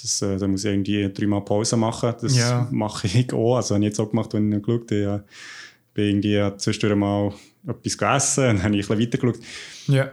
[0.02, 2.14] das, äh, da muss ich irgendwie dreimal Pause machen.
[2.22, 2.68] Das Ja.
[2.72, 3.58] mache ich auch.
[3.58, 5.26] Also habe ich jetzt auch gemacht, wenn ich noch geschaut habe.
[5.26, 7.34] Ich bin irgendwie zwischendurch mal
[7.68, 9.46] etwas gegessen und dann habe ich ein bisschen weitergeschaut.
[9.88, 10.12] Ja.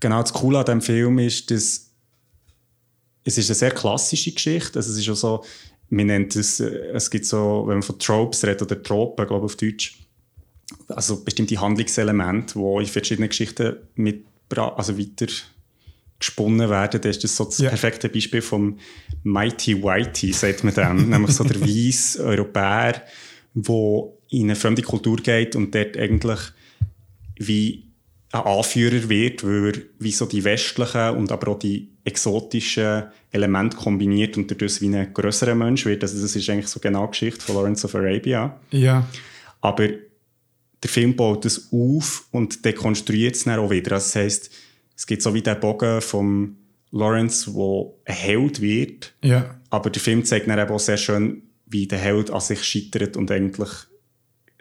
[0.00, 1.90] Genau, das Coole an diesem Film ist, dass
[3.22, 4.78] es ist eine sehr klassische Geschichte.
[4.78, 5.44] Also es ist auch so,
[5.90, 9.52] man nennt es, es gibt so, wenn man von Tropes redet oder Tropen, glaube ich
[9.52, 9.98] auf Deutsch,
[10.88, 14.24] also bestimmte Handlungselemente, die in verschiedenen Geschichten mit,
[14.56, 15.26] also weiter
[16.18, 17.00] gesponnen werden.
[17.00, 17.68] Das ist das so das Ja.
[17.70, 18.78] perfekte Beispiel vom
[19.22, 21.08] Mighty Whitey, sagt man dem.
[21.10, 23.02] Nämlich so der weiße Europäer,
[23.54, 26.38] der in eine fremde Kultur geht und dort eigentlich
[27.38, 27.86] wie
[28.32, 33.76] ein Anführer wird, weil er wie so die westlichen und aber auch die exotischen Elemente
[33.76, 36.02] kombiniert und dadurch wie ein grösserer Mensch wird.
[36.02, 38.58] Also das ist eigentlich so genau die Geschichte von Lawrence of Arabia.
[38.70, 39.06] Ja.
[39.60, 43.92] Aber der Film baut das auf und dekonstruiert es dann auch wieder.
[43.92, 44.50] Also das heisst,
[44.96, 46.56] es gibt so wie den Bogen von
[46.92, 49.58] Lawrence, wo ein Held wird, Ja.
[49.70, 53.16] aber der Film zeigt dann eben auch sehr schön, wie der Held an sich scheitert
[53.16, 53.68] und eigentlich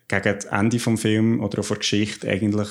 [0.09, 2.67] gegen das Ende des Films oder auch von der Geschichte eigentlich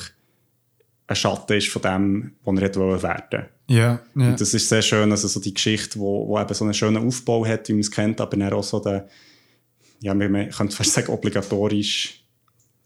[1.07, 4.01] ein Schatten ist von dem, was er wollen werden Ja.
[4.14, 4.29] ja.
[4.29, 7.07] Und das ist sehr schön, also so die Geschichte, wo, wo eben so einen schönen
[7.07, 9.03] Aufbau hat, wie man es kennt, aber dann auch so den,
[10.01, 12.22] ja, man könnte fast sagen, obligatorisch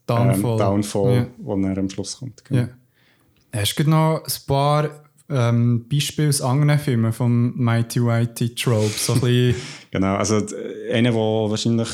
[0.07, 0.53] Downfall.
[0.53, 1.27] ähm, Downfall, Ja.
[1.39, 2.45] wo er am Schluss kommt.
[2.45, 2.61] genau.
[2.63, 2.69] Ja.
[3.61, 4.91] Hast du noch ein paar
[5.29, 8.89] ähm, Beispiele aus anderen Filmen vom Mighty Whitey Trope?
[8.89, 9.55] So ein bisschen,
[9.91, 10.37] Genau, also
[10.93, 11.89] einer, der wahrscheinlich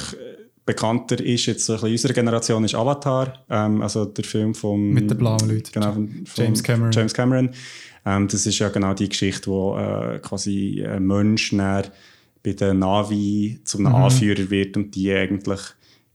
[0.69, 3.45] bekannter ist, jetzt so ein bisschen unserer Generation, ist Avatar.
[3.49, 4.93] Ähm, also der Film vom...
[4.93, 5.71] Mit den blauen Leuten.
[5.73, 6.93] Genau, von, von James Cameron.
[6.93, 7.51] James Cameron.
[8.05, 11.53] Ähm, das ist ja genau die Geschichte, wo äh, quasi ein Mensch
[12.43, 13.87] bei den Navi zu Mhm.
[13.87, 15.61] Anführer wird und die eigentlich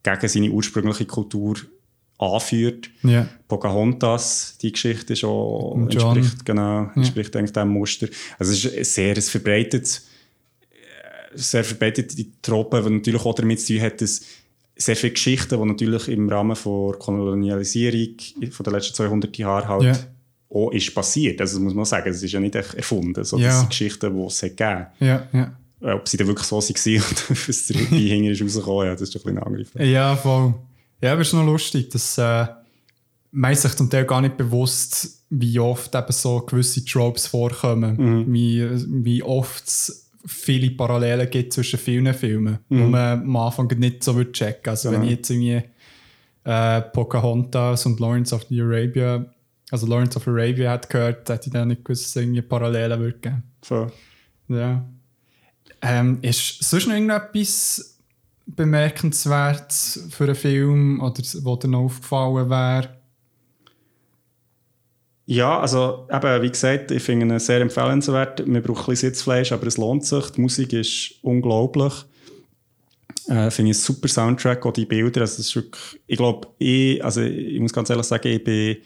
[0.04, 1.56] gegen seine ursprüngliche Kultur
[2.18, 2.90] anführt.
[3.04, 3.28] ja.
[3.48, 8.08] Pocahontas, die Geschichte ist auch, entspricht, genau, entspricht eigentlich dem Muster.
[8.40, 10.08] Also es ist sehr ein verbreitetes,
[10.72, 14.22] äh, sehr verbreitete Trope, die natürlich auch damit zu tun hat, dass
[14.76, 18.16] sehr viele Geschichten, die natürlich im Rahmen der Kolonialisierung
[18.52, 19.94] von den letzten 200 Jahren halt Ja.
[20.50, 21.40] auch ist passiert.
[21.42, 23.24] Also das muss man sagen, es ist ja nicht echt erfunden.
[23.24, 23.48] So, Ja.
[23.48, 24.86] Das sind Geschichten, die es gegeben
[25.32, 25.58] ja.
[25.82, 29.02] Äh, Ob sie dann wirklich so waren und was dabei hinten ist rausgekommen, ja, das
[29.02, 29.86] ist doch ein bisschen Frage.
[29.92, 30.54] Ja, voll.
[31.02, 32.46] Ja, aber es ist noch lustig, dass äh,
[33.56, 38.32] sich zum Teil gar nicht bewusst, wie oft eben so gewisse Tropes vorkommen.
[38.32, 38.64] Wie,
[39.04, 42.80] wie oft es viele Parallelen gibt zwischen vielen Filmen, Mhm.
[42.84, 44.70] wo man am Anfang nicht so würde checken.
[44.70, 45.12] Also wenn Genau.
[45.12, 45.64] ich jetzt irgendwie
[46.46, 49.26] äh, Pocahontas und Lawrence of the Arabia,
[49.72, 53.00] also Lawrence of Arabia hat gehört, hätte ich dann nicht gewusst, dass es irgendwie Parallelen
[53.00, 53.44] würde geben.
[53.64, 53.90] So.
[54.50, 54.84] Ja.
[55.82, 57.98] Ähm, ist sonst noch irgendetwas
[58.46, 59.72] bemerkenswert
[60.10, 62.90] für einen Film oder was dir noch aufgefallen wäre?
[65.26, 68.46] Ja, also eben, wie gesagt, ich finde ihn sehr empfehlenswert.
[68.46, 70.32] Man braucht ein bisschen Sitzfleisch, aber es lohnt sich.
[70.32, 71.94] Die Musik ist unglaublich.
[73.28, 75.22] Äh, finde ich einen super Soundtrack, auch die Bilder.
[75.22, 78.78] Also ist wirklich, ich glaube, ich, also ich muss ganz ehrlich sagen, ich bin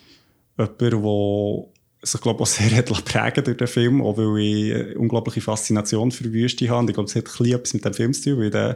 [0.57, 4.97] jemand, der sich glaube auch sehr hat prägen durch den Film, auch weil ich eine
[4.99, 6.81] unglaubliche Faszination für Wüste habe.
[6.81, 8.75] Und ich glaube, es hat ein etwas mit dem Film zu tun, weil ich den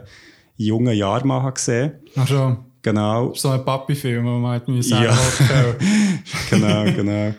[0.58, 3.32] in jungen Jahren mal habe gesehen Ach schon, Genau.
[3.34, 5.16] so ein Papi-Film, wo man halt ja.
[6.50, 7.34] genau, genau.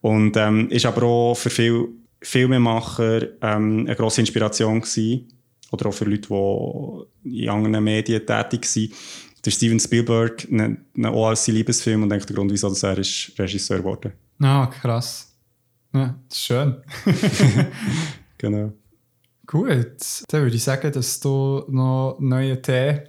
[0.00, 1.88] Und ähm, ist aber auch für viele
[2.22, 5.28] Filmemacher ähm, eine grosse Inspiration gewesen.
[5.70, 6.28] Oder auch für Leute,
[7.24, 8.92] die in anderen Medien tätig sind.
[9.44, 12.98] Der Steven Spielberg nennt ihn auch als sein Liebesfilm und denkt der Grund, wieso er
[12.98, 15.34] ist Regisseur geworden Ah, krass.
[15.92, 16.76] Ja, das ist schön.
[18.38, 18.72] Genau.
[19.46, 19.96] Gut,
[20.28, 23.00] dann würde ich sagen, dass du noch neuen Tee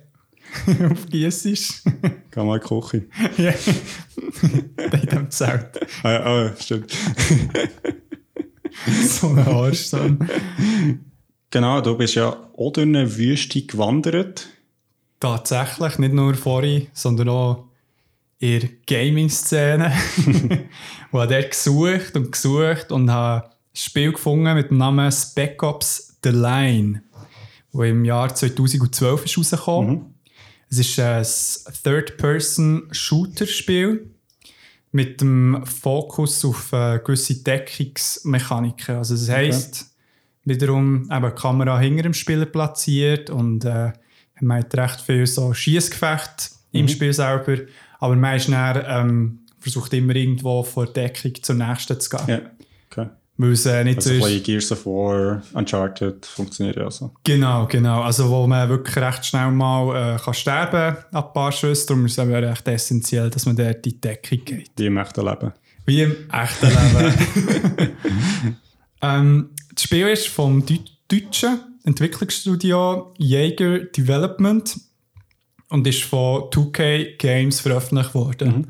[0.92, 1.84] aufgießt.
[2.32, 3.06] Geh mal Küche.
[3.38, 3.54] ja.
[4.42, 5.80] in diesem Zelt.
[6.04, 6.96] Ah, ja, ah, stimmt.
[9.02, 9.90] So ein Arsch.
[9.90, 10.30] dann.
[11.50, 14.48] Genau, du bist ja auch durch eine Wüste gewandert.
[15.20, 17.66] Tatsächlich, nicht nur vorhin, sondern auch
[18.40, 19.92] in der Gaming-Szene.
[21.12, 25.62] und habe dort gesucht und gesucht und habe ein Spiel gefunden mit dem Namen Spec
[25.64, 27.04] Ops The Line,
[27.74, 30.16] das im Jahr 2012 ist rausgekommen.
[30.70, 31.26] Es ist ein
[31.84, 34.10] Third-Person-Shooter-Spiel
[34.92, 38.98] mit dem Fokus auf äh, gewisse Deckungsmechaniken.
[38.98, 39.96] Also das heisst,
[40.46, 43.92] wiederum eben die Kamera hinter dem Spieler platziert und äh,
[44.42, 47.58] man hat recht viel so Schießgefecht im Spiel selber,
[48.00, 52.28] aber man ist dann, ähm, versucht immer irgendwo von der Deckung zur nächsten zu gehen.
[52.28, 52.42] Ja,
[52.90, 53.10] okay.
[53.42, 54.22] Weil es äh, nicht Also so ist.
[54.22, 57.14] bisschen Gears of War, Uncharted funktioniert ja so.
[57.24, 58.02] Genau, genau.
[58.02, 61.88] Also wo man wirklich recht schnell mal äh, kann sterben kann, an ein paar Schüsse.
[61.88, 64.72] Darum ist es eben recht essentiell, dass man dort die Deckung geht.
[64.76, 65.54] Wie im echten Leben.
[65.86, 67.90] Wie im echten Leben.
[69.02, 70.76] ähm, das Spiel ist vom Deu
[71.08, 74.80] deutschen Entwicklungsstudio Jaeger Development
[75.70, 78.70] und ist von 2K Games veröffentlicht worden.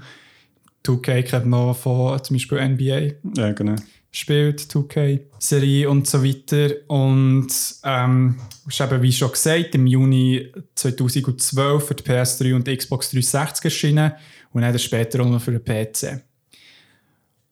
[0.86, 3.76] 2K kennt man von zum Beispiel NBA Ja, genau.
[4.12, 6.72] Spielt, 2K-Serie und so weiter.
[6.88, 7.48] Und
[7.84, 13.12] ähm, ist eben, wie schon gesagt, im Juni 2012 für die PS3 und die Xbox
[13.12, 14.14] 360 erschienen
[14.52, 16.22] und dann später auch noch für den PC.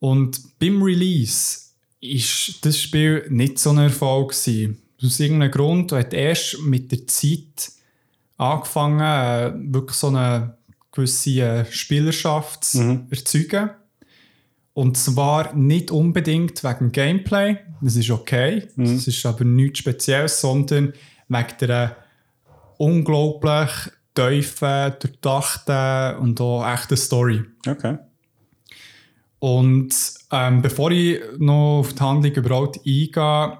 [0.00, 1.68] Und beim Release
[2.00, 4.80] ist das Spiel nicht so ein Erfolg gewesen.
[5.02, 7.72] Aus irgendeinem Grund hat erst mit der Zeit
[8.36, 10.56] angefangen, äh, wirklich so eine
[10.92, 13.70] gewisse äh, Spielerschaft zu erzeugen.
[14.78, 20.92] Und zwar nicht unbedingt wegen Gameplay, das ist okay, das ist aber nichts Spezielles, sondern
[21.26, 21.96] wegen der
[22.76, 23.70] unglaublich
[24.14, 27.42] tiefen, durchdachten und auch echten Story.
[27.66, 27.98] Okay.
[29.40, 29.92] Und
[30.30, 33.58] ähm, bevor ich noch auf die Handlung überhaupt eingehe,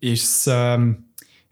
[0.00, 1.04] ist, ähm,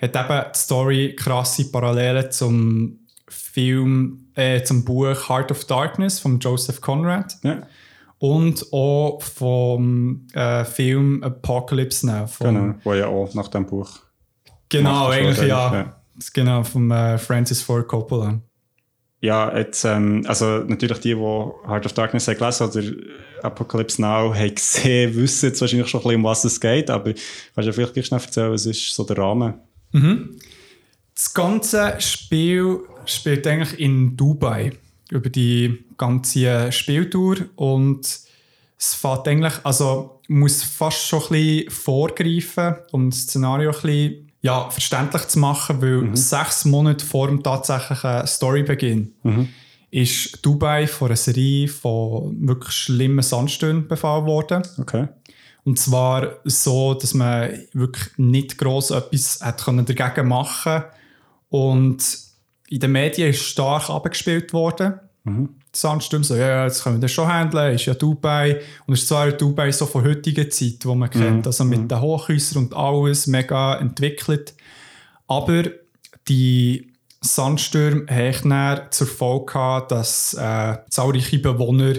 [0.03, 6.41] hat eben die Story krasse Parallelen zum Film, äh, zum Buch Heart of Darkness von
[6.41, 7.37] Joseph Conrad.
[7.45, 7.63] Ja,
[8.19, 12.27] und auch vom äh, Film Apocalypse Now.
[12.27, 12.75] Vom, genau.
[12.85, 14.01] Wo ja auch nach dem Buch.
[14.69, 15.75] Genau, eigentlich ja.
[15.75, 16.01] Ja.
[16.35, 18.41] Genau, von äh, Francis Ford Coppola.
[19.21, 22.83] Ja, jetzt, ähm, also natürlich die, die Heart of Darkness haben gelesen oder
[23.43, 27.13] Apocalypse Now haben gesehen, wissen jetzt wahrscheinlich schon ein bisschen, um was es geht, aber
[27.55, 29.55] kannst du vielleicht gleich schnell erzählen, was ist so der Rahmen?
[31.15, 34.73] Das ganze Spiel spielt eigentlich in Dubai
[35.11, 38.07] über die ganze Spieltour und
[38.81, 44.33] es fährt eigentlich, also muss fast schon ein bisschen vorgreifen, um das Szenario ein bisschen
[44.41, 49.15] ja, verständlich zu machen, weil sechs Monate vor dem tatsächlichen Storybeginn
[49.91, 54.63] ist Dubai von einer Serie von wirklich schlimmen Sandstürmen befallen worden.
[54.79, 55.09] Okay.
[55.65, 60.85] Und zwar so, dass man wirklich nicht gross etwas hat können dagegen machen
[61.49, 62.28] Und
[62.71, 65.01] in den Medien ist stark abgespielt worden.
[65.27, 68.63] Die Sandsturm so, ja, das können wir das schon handeln, ist ja Dubai.
[68.87, 72.01] Und es ist zwar Dubai so von heutiger Zeit, wo man kennt, also mit den
[72.01, 74.55] Hochhäusern und alles mega entwickelt.
[75.27, 75.65] Aber
[76.29, 81.95] die Sandstürme haben zur Folge gehabt, dass äh, zahlreiche Bewohner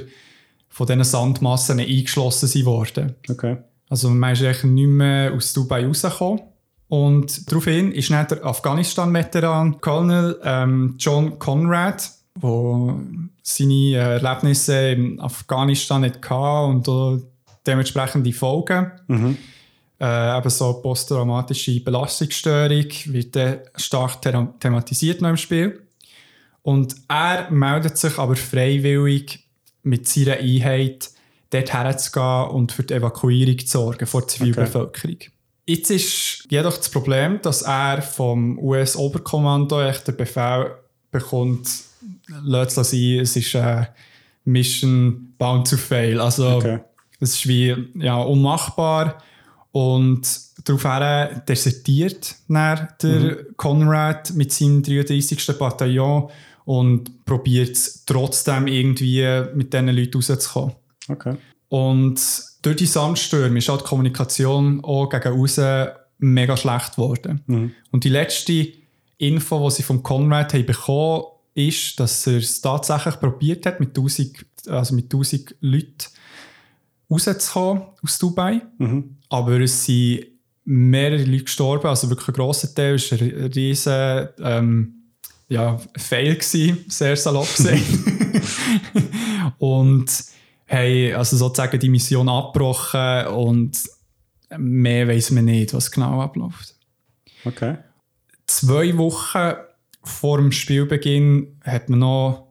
[0.69, 3.15] von diesen Sandmassen eingeschlossen sind worden.
[3.29, 3.57] Okay.
[3.89, 6.41] Also man ist eigentlich nicht mehr aus Dubai rausgekommen.
[6.89, 12.95] Und daraufhin ist dann der Afghanistan-Veteran Colonel ähm, John Conrad, der
[13.43, 17.19] seine Erlebnisse in Afghanistan hatte und auch
[17.65, 18.91] dementsprechende Folgen.
[19.07, 19.37] Mhm.
[20.01, 25.85] Äh, eben so posttraumatische Belastungsstörung wird dann stark thera- thematisiert noch im Spiel.
[26.63, 29.47] Und er meldet sich aber freiwillig
[29.83, 31.11] mit seiner Einheit
[31.51, 35.17] dort herzugehen und für die Evakuierung zu sorgen vor der Zivilbevölkerung.
[35.69, 40.71] Jetzt ist jedoch das Problem, dass er vom US-Oberkommando echt den Befehl
[41.11, 41.69] bekommt,
[42.43, 43.89] lass es sein, es ist eine
[44.45, 46.19] Mission bound to fail.
[46.19, 46.79] Also Okay.
[47.19, 49.21] es ist wie ja, unmachbar.
[49.71, 50.27] Und
[50.65, 55.55] daraufhin desertiert dann der Conrad mit seinem 33.
[55.55, 56.31] Bataillon
[56.65, 60.73] und probiert es trotzdem irgendwie mit diesen Leuten rauszukommen.
[61.09, 61.35] Okay.
[61.69, 62.19] Und
[62.61, 67.73] durch die Sandstürme ist halt die Kommunikation auch gegen außen mega schlecht geworden.
[67.91, 68.67] Und die letzte
[69.17, 73.89] Info, die sie vom Conrad haben bekommen ist, dass er es tatsächlich probiert hat, mit
[73.89, 76.05] 1000, also mit 1000 Leuten
[77.09, 78.61] rauszukommen aus Dubai.
[79.29, 80.25] Aber es sind
[80.65, 82.95] mehrere Leute gestorben, also wirklich ein grosser Teil.
[82.95, 84.93] Es war ein riesen ähm,
[85.47, 87.81] ja, Fail, gewesen, sehr salopp gesagt.
[89.57, 90.11] und
[90.69, 93.77] haben also sozusagen die Mission abgebrochen und
[94.57, 96.75] mehr weiß man nicht, was genau abläuft.
[97.45, 97.77] Okay.
[98.47, 99.53] Zwei Wochen
[100.03, 102.47] vor dem Spielbeginn hat man noch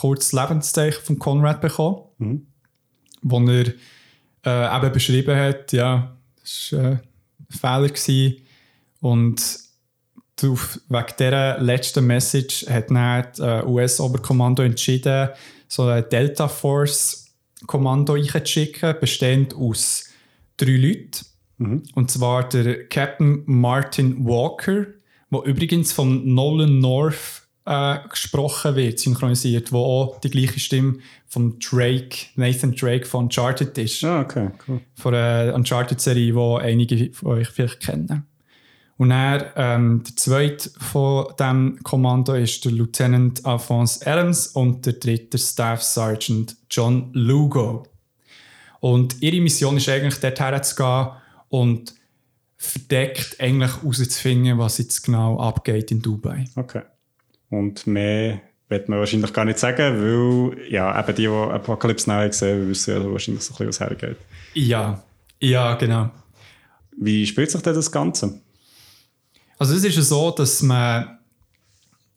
[0.00, 2.46] kurz Lebenszeichen von Conrad bekommen, Mhm.
[3.22, 3.72] wo er
[4.46, 7.00] äh, eben beschrieben hat, ja, das war äh, ein
[7.50, 8.36] Fehler gewesen.
[9.00, 9.58] und
[10.36, 15.28] drauf, wegen dieser letzten Message hat dann das äh, US-Oberkommando entschieden,
[15.68, 17.23] so ein Delta Force
[17.66, 20.10] Kommando einzuschicken, bestehend aus
[20.56, 21.26] drei Leuten.
[21.94, 24.86] Und zwar der Captain Martin Walker,
[25.30, 31.58] der übrigens von Nolan North äh, gesprochen wird, synchronisiert, wo auch die gleiche Stimme von
[31.58, 34.04] Drake, Nathan Drake von Uncharted ist.
[34.04, 34.80] Ah, okay, cool.
[34.94, 38.26] Von der Uncharted-Serie, die einige von euch vielleicht kennen.
[38.96, 44.94] Und er, ähm, der zweite von diesem Kommando ist der Lieutenant Alphonse Adams und der
[44.94, 47.86] dritte Staff Sergeant John Lugo.
[48.80, 51.08] Und ihre Mission ist eigentlich, dort herzugehen
[51.48, 51.94] und
[52.56, 56.44] verdeckt eigentlich herauszufinden, was jetzt genau abgeht in Dubai.
[56.54, 56.82] Okay.
[57.50, 62.26] Und mehr wird man wahrscheinlich gar nicht sagen, weil ja, eben die, die Apocalypse Now
[62.26, 64.16] gesehen wissen ja wahrscheinlich so ein bisschen, was hergeht.
[64.54, 65.02] Ja,
[65.40, 66.10] ja, genau.
[66.96, 68.40] Wie spielt sich denn das Ganze?
[69.64, 71.20] Also es ist ja so, dass man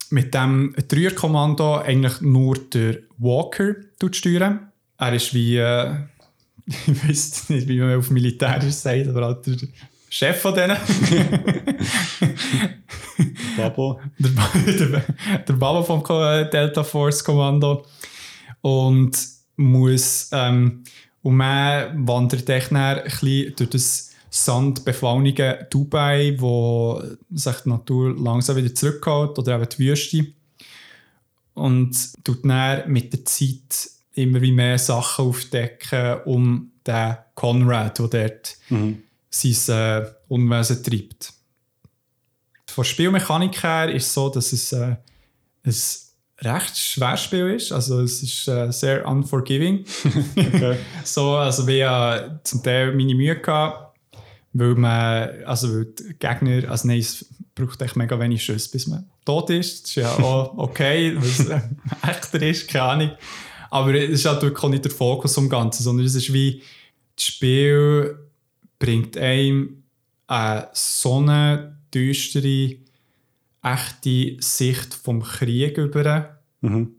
[0.10, 3.74] mit dem Dreierkommando eigentlich nur der Walker
[4.12, 4.70] steuern.
[4.98, 5.96] Er ist wie, äh,
[6.68, 9.56] ich weiß nicht, wie man auf Militärisch sagt, aber halt der
[10.10, 10.76] Chef von denen.
[13.56, 14.02] Babo?
[14.20, 14.32] der,
[14.74, 15.04] der,
[15.48, 17.86] der Baba vom äh, Delta Force Kommando.
[18.60, 19.18] Und
[19.56, 20.84] muss, ähm,
[21.22, 28.56] und man wandert echt ein bisschen durch das sandbefallene Dubai, wo sich die Natur langsam
[28.58, 30.28] wieder zurückholt, oder eben die Wüste.
[31.54, 38.08] Und tut dann mit der Zeit immer wie mehr Sachen aufdecken, um den Conrad, der
[38.08, 38.58] dort
[39.30, 41.34] sein äh, Unwesen treibt.
[42.68, 44.98] Von der Spielmechanik her ist es so, dass es äh,
[45.64, 45.76] ein
[46.42, 47.72] recht schweres Spiel ist.
[47.72, 49.86] Also es ist äh, sehr unforgiving.
[51.04, 53.87] so, also wir haben zum Teil meine Mühe gehabt,
[54.54, 58.88] weil man, also weil die Gegner, also nein, es braucht echt mega wenig Schüsse, bis
[58.88, 59.84] man tot ist.
[59.84, 61.46] Das ist ja auch okay, weil es
[62.08, 63.12] echter ist, keine Ahnung.
[63.70, 66.62] Aber es ist halt wirklich auch nicht der Fokus vom Ganzen, sondern es ist wie,
[67.16, 68.18] das Spiel
[68.80, 69.84] bringt einem
[70.28, 72.78] eine so eine düstere,
[73.64, 76.40] echte Sicht vom Krieg über,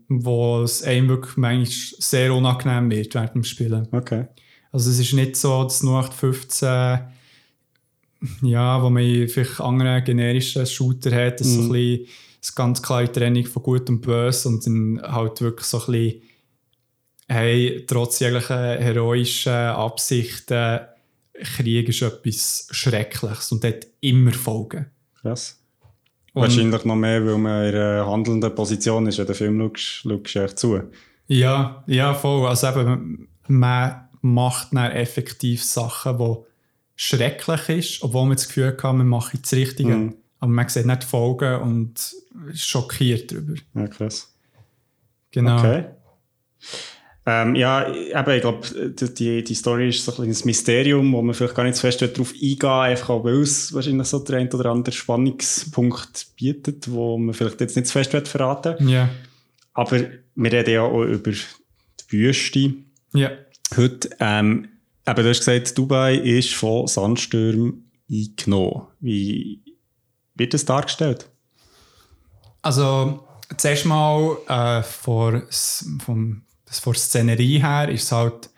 [0.07, 3.87] wo es einem wirklich manchmal sehr unangenehm wird während dem Spielen.
[3.91, 4.27] Okay.
[4.71, 6.99] Also es ist nicht so, dass 0815
[8.41, 12.07] ja, wo man vielleicht andere generische Shooter hat, dass so ein bisschen
[12.41, 16.21] das ganz klare Trennung von Gut und Böse und dann halt wirklich so ein bisschen
[17.27, 20.79] hey, trotz jeglicher heroischen Absichten
[21.55, 24.87] Krieg ist etwas Schreckliches und hat immer Folgen.
[25.21, 25.57] Krass.
[26.33, 29.19] Und- Wahrscheinlich noch mehr, weil man in einer handelnden Position ist.
[29.19, 30.81] In den Film schaust schaust du echt zu.
[31.27, 32.47] Ja, ja, voll.
[32.47, 36.35] Also eben, man macht dann effektiv Sachen, die
[37.01, 39.95] schrecklich ist, obwohl man das Gefühl hat, man macht das Richtige.
[39.95, 40.15] Mhm.
[40.39, 41.93] Aber man sieht nicht die Folgen und
[42.51, 43.53] ist schockiert darüber.
[43.73, 44.33] Ja, krass.
[45.31, 45.59] Genau.
[45.59, 45.85] Okay.
[47.25, 48.67] Ähm, ja, eben, ich glaube,
[49.17, 52.01] die, die Story ist so ein kleines Mysterium, wo man vielleicht gar nicht so fest
[52.01, 57.33] darauf eingehen einfach weil es wahrscheinlich so der ein oder andere Spannungspunkt bietet, wo man
[57.33, 59.09] vielleicht jetzt nicht so fest verraten Ja.
[59.73, 60.01] Aber
[60.35, 62.73] wir reden ja auch über die Wüste
[63.13, 63.31] Ja.
[63.77, 64.09] heute.
[64.19, 64.67] Ähm,
[65.11, 68.87] eben, du hast gesagt, Dubai ist von Sandstürmen eingenommen.
[68.99, 69.61] Wie
[70.35, 71.29] wird das dargestellt?
[72.61, 73.23] Also,
[73.57, 75.43] zuerst mal äh, vor,
[75.99, 78.49] vom, von der Szenerie her ist halt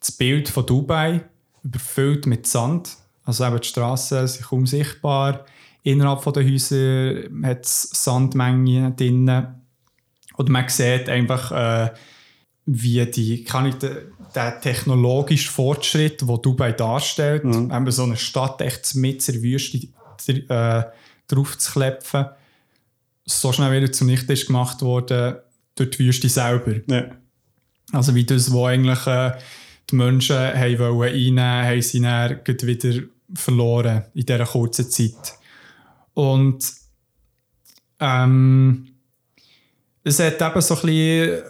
[0.00, 1.24] das Bild von Dubai
[1.62, 2.96] überfüllt mit Sand.
[3.24, 5.46] Also eben die Straßen sind kaum sichtbar.
[5.84, 9.46] Innerhalb von den Häusern hat es Sandmengen drin.
[10.36, 11.92] Und man sieht einfach, äh,
[12.66, 13.74] wie die, kann ich,
[14.34, 19.88] der, technologische Fortschritt, den Dubai darstellt, eben so eine Stadt echt mit der Wüste
[20.28, 20.84] äh,
[21.28, 22.26] drauf zu klepfen,
[23.24, 25.36] so schnell wieder zunichte ist gemacht worden
[25.74, 26.74] durch die Wüste selber.
[26.86, 27.10] Ja.
[27.92, 29.32] Also wie das, wo eigentlich äh,
[29.90, 33.02] die Menschen haben wollen reinnehmen, haben sie dann wieder
[33.34, 35.34] verloren in dieser kurzen Zeit.
[36.14, 36.72] Und
[38.00, 38.91] ähm,
[40.04, 41.42] es hat eben so ein bisschen,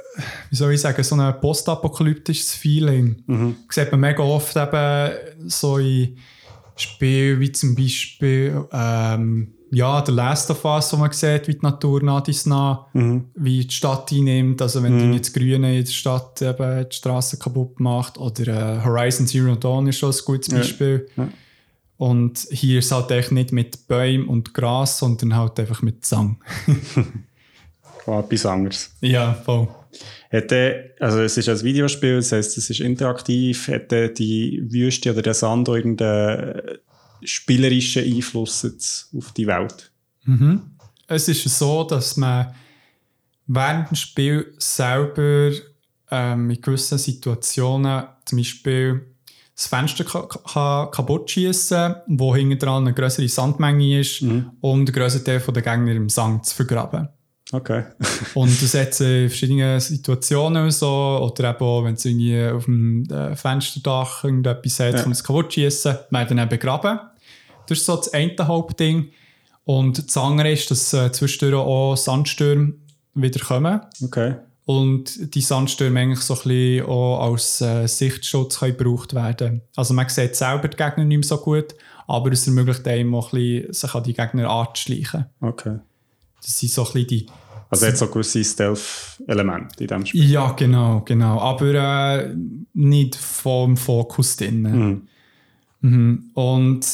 [0.51, 3.23] wie soll ich sagen, so ein postapokalyptisches Feeling.
[3.27, 3.57] Mhm.
[3.67, 6.17] Das sieht man mega oft eben so in
[6.77, 11.63] Spielen wie zum Beispiel ähm, ja, der Last of Us, wo man sieht, wie die
[11.63, 14.61] Natur nah dies nah, wie die Stadt einnimmt.
[14.61, 18.19] Also wenn die jetzt Grüne in der Stadt eben die Straße kaputt macht.
[18.19, 21.09] Oder äh, Horizon Zero Dawn ist schon ein gutes Beispiel.
[21.17, 21.29] Ja.
[21.97, 26.05] Und hier ist es halt echt nicht mit Bäumen und Gras, sondern halt einfach mit
[26.05, 26.39] Sang.
[28.07, 28.91] Oh, etwas anderes.
[29.01, 29.69] ja, voll.
[30.31, 33.69] Hätte, also es ist ein Videospiel, das heisst, es ist interaktiv.
[33.69, 36.79] Hätte die Wüste oder der Sand irgendeinen
[37.23, 39.93] spielerischen Einfluss jetzt auf die Welt?
[41.07, 42.55] Es ist so, dass man
[43.47, 45.53] während dem Spiel selber
[46.11, 49.07] ähm, in gewissen Situationen zum Beispiel
[49.55, 54.95] das Fenster ka ka kaputt schießen, wo hinten dran eine größere Sandmenge ist, um den
[54.95, 57.09] größeren Teil der Gegner im Sand zu vergraben.
[57.53, 57.85] Okay.
[58.35, 63.05] Und das hat in verschiedenen Situationen so, oder eben auch, wenn es irgendwie auf dem
[63.11, 64.93] äh, Fensterdach irgendetwas hat, Ja.
[64.95, 66.99] kann man es kaputt schießen, werden dann begraben.
[67.69, 69.11] Das ist so das eine Hauptding.
[69.65, 72.73] Und das andere ist, dass äh, zwischendurch auch Sandstürme
[73.15, 73.81] wieder kommen.
[74.03, 74.37] Okay.
[74.65, 79.61] Und die Sandstürme eigentlich so ein bisschen auch als äh, Sichtschutz können gebraucht werden.
[79.77, 81.75] Also man sieht selber die Gegner nicht mehr so gut,
[82.07, 85.27] aber es ermöglicht einem auch ein bisschen, sich an die Gegner anzuschleichen.
[85.41, 85.79] Okay.
[86.45, 87.27] Das sind so ein bisschen die
[87.73, 90.31] Also hat so gewisse Stealth-Elemente in diesem Spiel.
[90.31, 91.41] Ja, genau, genau.
[91.41, 91.73] Aber
[92.23, 92.35] äh,
[92.75, 94.61] nicht vom Fokus drin.
[94.61, 95.09] Mhm.
[95.81, 96.31] Mhm.
[96.35, 96.87] Und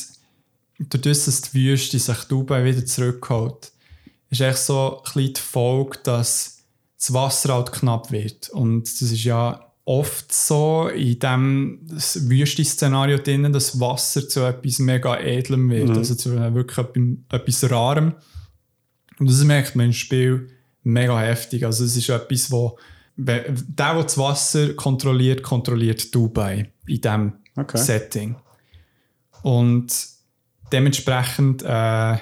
[0.79, 3.73] dadurch, dass die Wüste sich Dubai wieder zurückholt,
[4.31, 6.63] ist echt so ein bisschen die Folge, dass
[6.97, 8.49] das Wasser halt knapp wird.
[8.51, 15.17] Und das ist ja oft so in diesem Wüste-Szenario drin, dass Wasser zu etwas mega
[15.17, 15.91] Edlem wird.
[15.91, 17.03] Also zu äh, wirklich etwas,
[17.33, 18.15] etwas Rarem.
[19.19, 20.51] Und das merkt man im Spiel
[20.89, 21.65] mega heftig.
[21.65, 22.79] Also es ist etwas, wo
[23.17, 27.79] der, der das Wasser kontrolliert, kontrolliert Dubai in diesem Okay.
[27.79, 28.37] Setting.
[29.43, 29.93] Und
[30.73, 32.19] dementsprechend äh,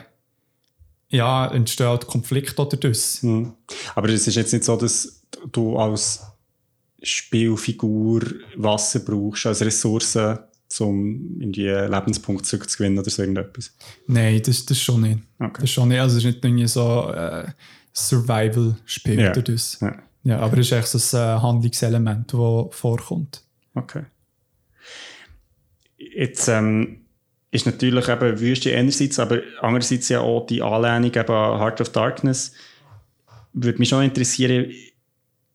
[1.11, 3.23] ja, entsteht halt Konflikt oder das.
[3.23, 3.53] Mhm.
[3.95, 6.23] Aber es ist jetzt nicht so, dass du als
[7.03, 8.23] Spielfigur
[8.57, 10.19] Wasser brauchst als Ressource,
[10.81, 13.73] um in die Lebenspunkte zurückzugewinnen oder so irgendetwas.
[14.07, 15.21] Nein, das, das schon nicht.
[15.39, 15.61] Okay.
[15.61, 16.01] Das schon nicht.
[16.01, 17.47] Also es ist nicht irgendwie so äh,
[17.97, 19.31] Survival-Spiel Ja.
[19.33, 19.79] oder das.
[19.81, 19.97] Ja.
[20.25, 23.43] Ja, aber es ist echt so ein äh, Handlungselement, das vorkommt.
[23.75, 24.03] Okay.
[25.97, 27.03] Jetzt ähm,
[27.53, 31.91] ist natürlich eben Wüste einerseits, aber andererseits ja auch die Anlehnung eben an Heart of
[31.91, 32.53] Darkness.
[33.53, 34.73] Würde mich schon interessieren,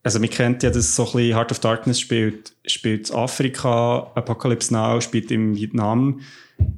[0.03, 4.11] also man kennt ja, dass so ein bisschen Heart of Darkness spielt, spielt in Afrika,
[4.15, 6.21] Apocalypse Now spielt in Vietnam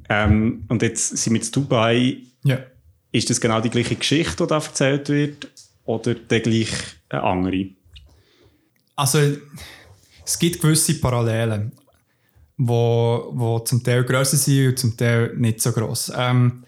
[0.08, 2.16] ähm, und jetzt sind wir in Dubai.
[2.42, 2.58] Ja.
[3.14, 5.46] Ist das genau die gleiche Geschichte, die da erzählt wird
[5.84, 6.72] oder der gleich
[7.08, 7.66] eine andere?
[8.96, 9.20] Also,
[10.24, 11.70] es gibt gewisse Parallelen,
[12.56, 16.10] wo, wo zum Teil grösser sind und zum Teil nicht so gross.
[16.12, 16.64] Ähm,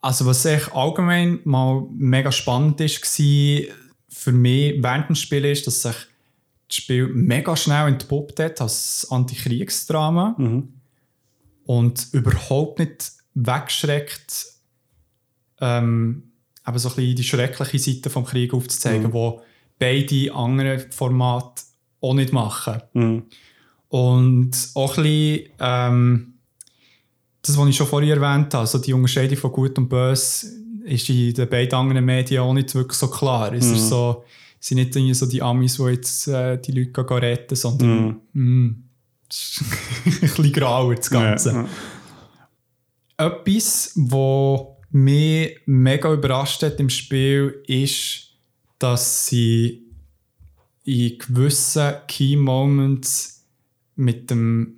[0.00, 3.74] also, was echt allgemein mal mega spannend ist, war
[4.08, 5.96] für mich während dem Spiel, ist, dass sich
[6.68, 10.36] das Spiel mega schnell entpuppt hat als Antikriegsdrama
[11.64, 14.53] und überhaupt nicht wegschreckt,
[15.60, 16.32] ähm,
[16.64, 19.42] aber so ein bisschen die schreckliche Seite vom Krieg aufzuzeigen, wo
[19.78, 21.62] beide anderen Formate
[22.00, 22.82] auch nicht machen.
[22.94, 23.22] Mhm.
[23.88, 26.34] Und auch ein bisschen, ähm,
[27.42, 30.46] das, was ich schon vorher erwähnt habe, also die Unterscheidung von Gut und Böse,
[30.84, 33.52] ist in den beiden anderen Medien auch nicht wirklich so klar.
[33.52, 34.24] Es ist so,
[34.60, 38.84] sind nicht irgendwie so die Amis, die jetzt äh, die Leute gehen retten, sondern mm.
[39.28, 39.62] das ist
[40.06, 41.50] ein bisschen grauer, das Ganze.
[41.50, 41.66] Ja,
[43.16, 43.26] ja.
[43.26, 48.30] Etwas, was mich mega überrascht hat im Spiel, ist,
[48.78, 49.82] dass sie
[50.84, 53.44] in gewissen Key Moments
[53.96, 54.74] mit, dem,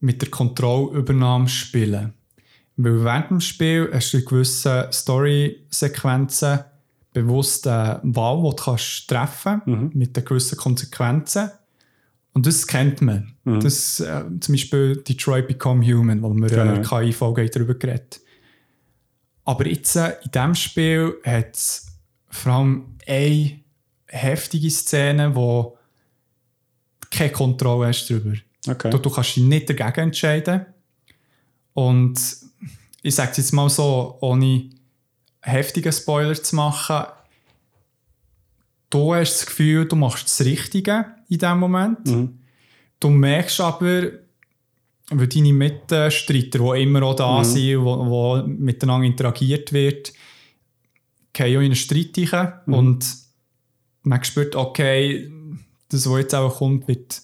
[0.00, 2.12] mit der Kontrollübernahme spielen.
[2.76, 6.60] Weil während dem Spiel hast du in gewissen Story-Sequenzen
[7.12, 11.50] bewusst eine Wahl, die du kannst treffen kannst, mit den gewissen Konsequenzen.
[12.32, 13.34] Und das kennt man.
[13.44, 16.74] Das, äh, zum Beispiel Detroit Become Human, wo wir Genau.
[16.74, 18.20] äh, KI-Folge darüber geredet
[19.44, 21.86] Aber jetzt äh, in diesem Spiel hat es
[22.28, 23.60] vor allem eine
[24.06, 25.76] heftige Szene, wo
[27.00, 28.34] du keine Kontrolle hast darüber.
[28.66, 28.90] Okay.
[28.90, 30.66] Du, du kannst dich nicht dagegen entscheiden.
[31.74, 32.18] Und
[33.02, 34.70] ich sage es jetzt mal so, ohne
[35.42, 37.04] heftigen Spoiler zu machen,
[38.88, 41.98] du hast das Gefühl, du machst das Richtige in dem Moment.
[43.00, 44.12] Du merkst aber,
[45.10, 50.12] weil deine Mitstreiter, die immer auch da sind, wo, wo miteinander interagiert wird,
[51.32, 53.06] gehen auch in einen Streit rein und
[54.02, 55.30] man spürt, okay,
[55.88, 57.20] das, was jetzt auch kommt, wird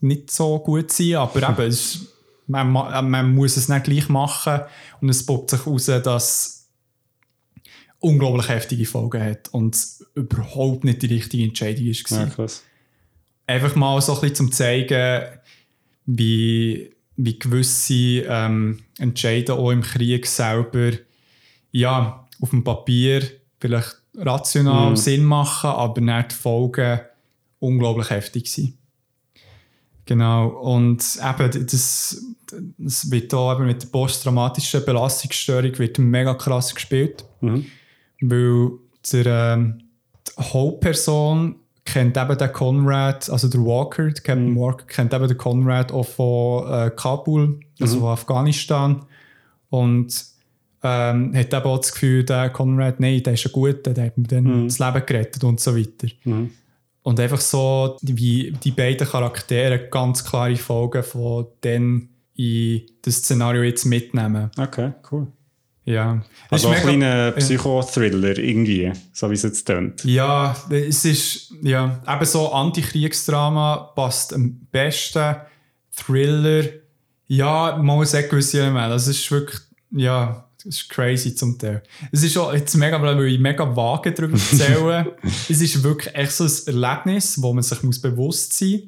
[0.00, 2.12] nicht so gut sein, aber eben, es
[2.48, 4.60] man, ma- man muss es nicht gleich machen
[5.00, 6.68] und es baut sich heraus, dass
[7.98, 12.18] unglaublich heftige Folgen hat und es überhaupt nicht die richtige Entscheidung war.
[12.20, 12.62] Ja, krass.
[13.46, 15.24] Einfach mal so ein bisschen zum zeigen,
[16.04, 20.92] wie, wie gewisse ähm, Entscheidungen auch im Krieg selber
[21.72, 23.22] ja, auf dem Papier
[23.58, 27.00] vielleicht rational Sinn machen, aber nicht die Folgen
[27.58, 28.74] unglaublich heftig sind.
[30.06, 32.24] Genau, und eben das,
[32.78, 37.24] das wird da eben mit der posttraumatischen Belastungsstörung wird mega krass gespielt,
[38.20, 38.70] weil
[39.12, 39.82] der, ähm,
[40.28, 41.56] die Hauptperson
[41.86, 46.06] kennt eben den Conrad, also der Walker, der Captain Walker, kennt eben den Conrad auch
[46.06, 49.06] von äh, Kabul, also von Afghanistan
[49.70, 50.24] und
[50.82, 54.18] ähm, hat eben auch das Gefühl, der Conrad, nein, der ist ein guter, der hat
[54.18, 56.08] mir dann das Leben gerettet und so weiter.
[57.02, 63.62] Und einfach so, wie die beiden Charaktere ganz klare Folgen von dann in das Szenario
[63.62, 64.50] jetzt mitnehmen.
[64.58, 65.28] Okay, cool.
[65.86, 66.20] Ja.
[66.50, 70.04] Also ist ein kleiner Psychothriller irgendwie, so wie es jetzt tönt.
[70.04, 75.36] Ja, es ist, ja, eben so Antikriegsdrama passt am besten.
[75.92, 76.64] Thriller,
[77.28, 78.92] ja, man muss sagen, gewisse Elemente.
[78.92, 79.60] Also es ist wirklich,
[79.92, 81.84] ja, es ist crazy zum Teil.
[82.10, 85.06] Es ist auch jetzt mega, weil ich mega vage darüber erzählen.
[85.48, 88.82] es ist wirklich echt so ein Erlebnis, wo man sich muss bewusst sein muss,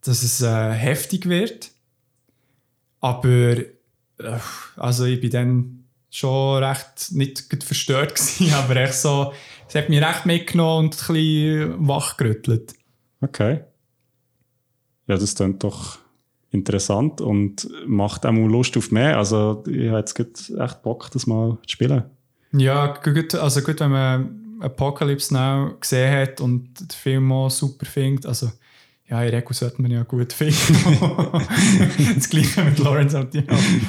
[0.00, 1.70] dass es äh, heftig wird.
[3.00, 3.66] Aber, äh,
[4.76, 5.73] also ich bin dann
[6.14, 9.32] schon recht, nicht verstört gewesen, aber echt so,
[9.68, 12.74] es hat mich recht mitgenommen und ein bisschen wachgerüttelt.
[13.20, 13.60] Okay.
[15.06, 15.98] Ja, das klingt doch
[16.50, 19.18] interessant und macht auch mal Lust auf mehr.
[19.18, 22.04] Also ich habe jetzt echt Bock, das mal zu spielen.
[22.52, 27.86] Ja, gut, also gut, wenn man Apocalypse Now gesehen hat und den Film auch super
[27.86, 28.52] findet, also
[29.06, 30.54] ja, in Regel sollte man ja gut finden.
[32.14, 33.26] das gleiche mit Lawrence of,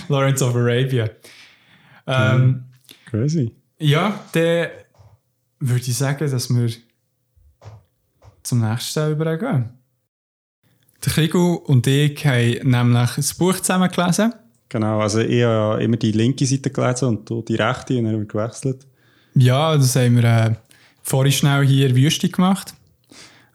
[0.10, 1.08] Lawrence of Arabia.
[2.08, 2.66] Ähm,
[3.06, 3.56] Crazy.
[3.80, 4.68] Ja, dann
[5.60, 6.70] würde ich sagen, dass wir
[8.44, 9.70] zum nächsten übergehen.
[11.04, 14.34] Der Krigo und ich haben nämlich ein Buch zusammen gelesen.
[14.70, 18.14] Genau, also ich habe immer die linke Seite gelesen und du die rechte und dann
[18.14, 18.88] haben wir gewechselt.
[19.36, 20.56] Ja, das haben wir äh,
[21.04, 22.74] vorhin schnell hier Wüste gemacht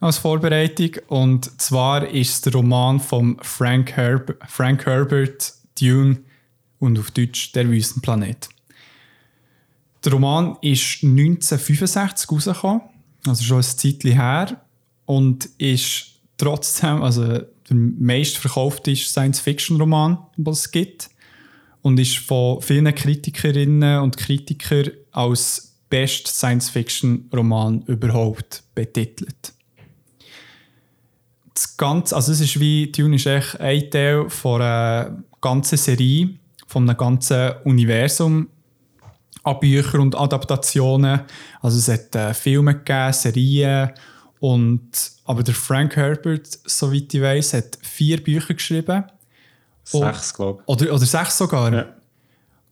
[0.00, 0.90] als Vorbereitung.
[1.08, 6.18] Und zwar ist es der Roman von Frank, Herb Frank Herbert, Dune
[6.80, 8.48] und auf Deutsch Der Wüstenplanet.
[10.04, 12.80] Der Roman ist 1965 rausgekommen,
[13.26, 14.60] also schon ein Zeitchen her,
[15.04, 16.06] und ist
[16.38, 21.10] trotzdem also der meistverkaufte Science-Fiction-Roman, den es gibt
[21.82, 29.52] und ist von vielen Kritikerinnen und Kritikern als best Science-Fiction-Roman überhaupt betitelt.
[31.52, 36.39] Das Ganze, also es ist wie, Dune ist echt ein Teil von einer ganzen Serie,
[36.70, 38.48] von einem ganzen Universum
[39.42, 41.20] an Büchern und Adaptationen.
[41.60, 43.90] Also es hat äh, Filme gegeben, Serien
[44.38, 44.90] und
[45.24, 49.02] aber der Frank Herbert, soweit ich weiß, hat vier Bücher geschrieben.
[49.82, 51.68] Sechs, glaube Oder, oder sechs sogar.
[51.68, 51.74] ich.
[51.74, 51.86] Ja.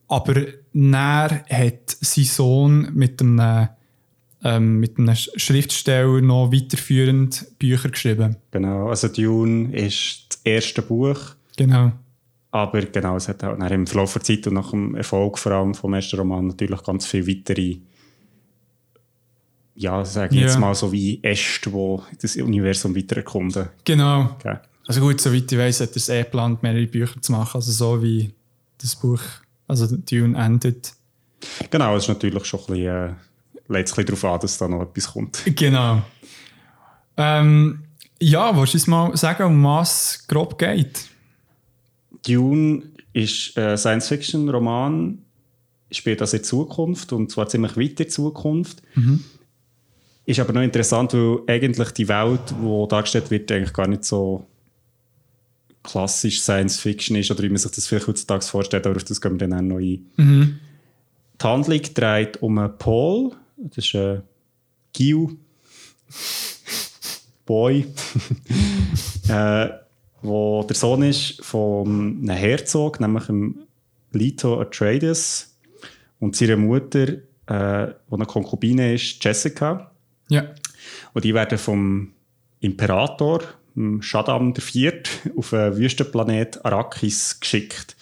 [0.07, 0.33] Aber
[0.71, 3.67] näher hat sein Sohn mit einem,
[4.43, 8.37] ähm, mit einem Sch- Schriftsteller noch weiterführend Bücher geschrieben.
[8.51, 11.19] Genau, also Dune ist das erste Buch,
[11.57, 11.91] Genau.
[12.51, 15.51] Aber genau, es hat auch nachher im Verlauf der Zeit und nach dem Erfolg vor
[15.51, 17.77] allem vom ersten Roman natürlich ganz viele weitere
[19.75, 20.47] ja, sage ich Ja.
[20.47, 23.69] jetzt mal, so wie Äste, die das Universum weiter erkunden.
[23.85, 24.23] Genau.
[24.37, 24.57] Okay.
[24.85, 27.55] Also gut, soweit ich weiß, hat er es eh geplant, mehrere Bücher zu machen.
[27.55, 28.33] Also so wie
[28.77, 29.21] das Buch,
[29.67, 30.93] also Dune endet.
[31.69, 33.07] Genau, es ist natürlich schon ein bisschen, äh,
[33.77, 35.43] ein bisschen darauf an, dass da noch etwas kommt.
[35.55, 36.01] Genau.
[37.15, 37.83] Ähm,
[38.19, 41.05] ja, willst du uns mal sagen, um was es grob geht?
[42.25, 45.19] Dune ist ein Science-Fiction-Roman,
[45.91, 48.81] spielt also in Zukunft und zwar ziemlich weit in Zukunft.
[50.25, 54.45] Ist aber noch interessant, weil eigentlich die Welt, die dargestellt wird, eigentlich gar nicht so
[55.81, 59.39] klassisch Science-Fiction ist oder wie man sich das vielleicht heutzutage vorstellt, aber auf das gehen
[59.39, 60.05] wir dann auch noch ein.
[61.41, 64.21] Die Handlung dreht um einen Paul, das ist ein
[64.93, 65.37] Gil,
[67.45, 67.87] Boy,
[69.29, 69.69] äh,
[70.21, 73.59] wo der Sohn ist von einem Herzog, nämlich dem
[74.11, 75.55] Leto Atreides
[76.19, 77.17] und seiner Mutter, äh,
[77.47, 79.91] die eine Konkubine ist, Jessica.
[80.29, 80.45] Ja.
[81.13, 82.13] Und die werden vom
[82.59, 83.41] Imperator,
[84.01, 85.03] Shaddam IV.,
[85.37, 87.95] auf einen Wüstenplanet Arrakis geschickt,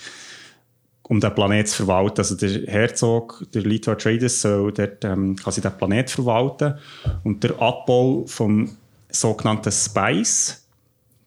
[1.03, 2.20] um den Planet zu verwalten.
[2.20, 6.76] Also der Herzog, der Leto Atreides, soll dort ähm, quasi den Planet verwalten.
[7.24, 8.76] Und der Abbau vom
[9.09, 10.66] sogenannten Spice,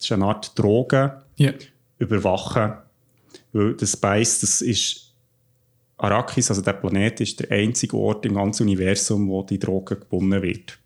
[0.00, 1.52] das ist eine Art Droge, Ja.
[1.98, 2.72] überwachen.
[3.52, 5.12] Weil der Spice, das ist
[5.98, 10.42] Arrakis, also der Planet, ist der einzige Ort im ganzen Universum, wo die Droge gebunden
[10.42, 10.78] wird.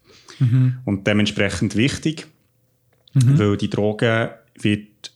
[0.84, 2.26] Und dementsprechend wichtig,
[3.14, 5.12] weil die Droge wird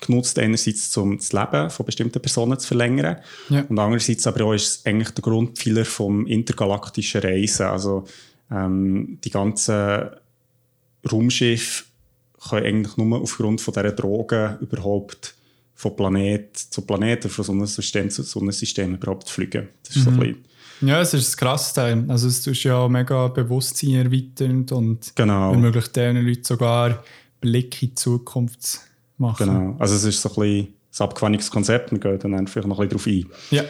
[0.00, 3.18] genutzt einerseits, um das Leben von bestimmten Personen zu verlängern
[3.48, 3.64] Ja.
[3.68, 7.66] und andererseits aber auch ist es eigentlich der Grundpfeiler vom intergalaktischen Reisen.
[7.66, 8.04] Also
[8.50, 10.10] ähm, die ganzen
[11.10, 11.84] Raumschiffe
[12.48, 15.34] können eigentlich nur aufgrund von dieser Droge überhaupt
[15.74, 19.68] von Planet zu Planet oder von Sonnensystem zu Sonnensystem überhaupt fliegen.
[19.86, 20.36] Das ist so ein
[20.80, 22.04] Ja, es ist ein krasses Teil.
[22.08, 25.52] Also es ist ja mega Bewusstsein erweiternd und Genau.
[25.52, 27.02] ermöglicht diesen Leuten sogar
[27.40, 28.78] Blick in die Zukunft zu
[29.18, 29.46] machen.
[29.46, 29.76] genau.
[29.78, 30.68] Also es ist so ein bisschen
[30.98, 33.56] ein abgewandtes Konzept, wir gehen dann vielleicht noch ein bisschen darauf ein.
[33.56, 33.64] Ja.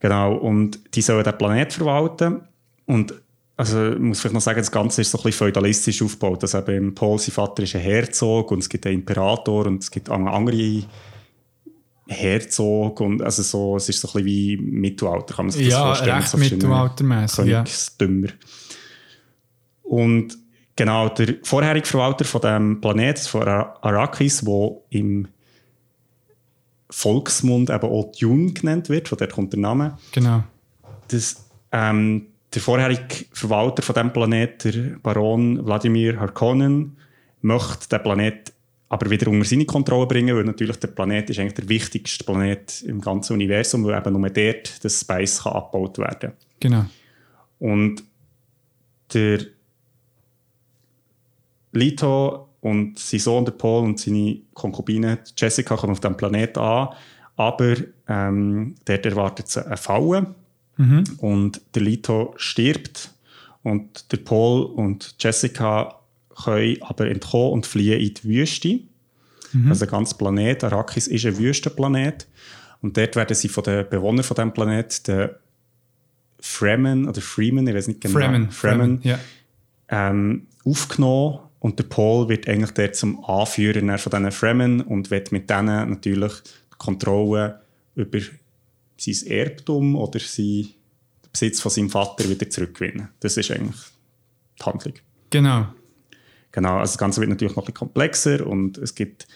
[0.00, 2.40] Genau, und die sollen den Planet verwalten.
[2.86, 3.14] Und
[3.56, 6.42] also, ich muss vielleicht noch sagen, das Ganze ist so ein bisschen feudalistisch aufgebaut.
[6.42, 9.90] Also eben Paul, sein Vater ist ein Herzog und es gibt einen Imperator und es
[9.90, 10.82] gibt andere
[12.08, 15.72] Herzog und also so, es ist so ein bisschen wie Mittelalter, kann man sich das
[15.74, 16.16] Ja, vorstellen.
[16.16, 17.58] recht so verschiedene mittelaltermässig, ja.
[17.62, 18.28] Königsdümmer.
[19.82, 20.38] Und
[20.74, 25.28] genau, der vorherige Verwalter von dem Planet, von Arrakis, wo im
[26.90, 30.42] Volksmund eben auch Dune genannt wird, von dort kommt der Name, Genau.
[31.08, 36.96] das, ähm, der vorherige Verwalter von dem Planet, der Baron Wladimir Harkonnen,
[37.40, 38.52] möchte den Planet
[38.88, 42.82] aber wieder unter seine Kontrolle bringen, weil natürlich der Planet ist eigentlich der wichtigste Planet
[42.82, 46.84] im ganzen Universum, weil eben nur dort das Spice kann abgebaut werden Genau.
[47.58, 48.04] Und
[49.14, 49.40] der
[51.72, 56.88] Lito und sein Sohn, der Paul und seine Konkubine Jessica kommen auf dem Planet an,
[57.36, 57.76] aber
[58.08, 60.34] ähm, dort erwartet sie eine Falle
[61.18, 63.10] und der Lito stirbt
[63.62, 65.98] und der Paul und Jessica
[66.42, 68.80] können aber entkommen und fliehen in die Wüste.
[69.68, 72.26] Also der ganze Planet, Arrakis ist ein Wüstenplanet
[72.80, 75.28] und dort werden sie von den Bewohnern von dem Planet, den
[76.40, 78.50] Fremen oder Freeman, ich weiß nicht genau, Fremen.
[78.50, 79.18] Fremen, Ja.
[79.88, 85.30] ähm, aufgenommen und der Paul wird eigentlich der zum Anführer von diesen Fremen und wird
[85.32, 87.60] mit denen natürlich die Kontrolle
[87.94, 88.18] über
[89.02, 90.68] sein Erbtum oder sein
[91.24, 93.08] den Besitz von seinem Vater wieder zurückgewinnen.
[93.20, 93.76] Das ist eigentlich
[94.60, 94.94] die Handlung.
[95.30, 95.66] Genau.
[96.52, 99.26] Genau, also das Ganze wird natürlich noch ein bisschen komplexer und es gibt,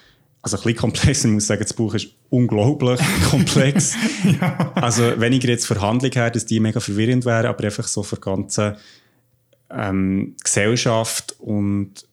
[0.42, 3.00] also ein bisschen komplexer, ich muss sagen, das Buch ist unglaublich
[3.30, 3.96] komplex.
[4.74, 8.16] Also weniger jetzt für Handlung her, dass die mega verwirrend wäre, aber einfach so für
[8.16, 8.76] die ganze
[9.70, 12.06] ähm, Gesellschaft und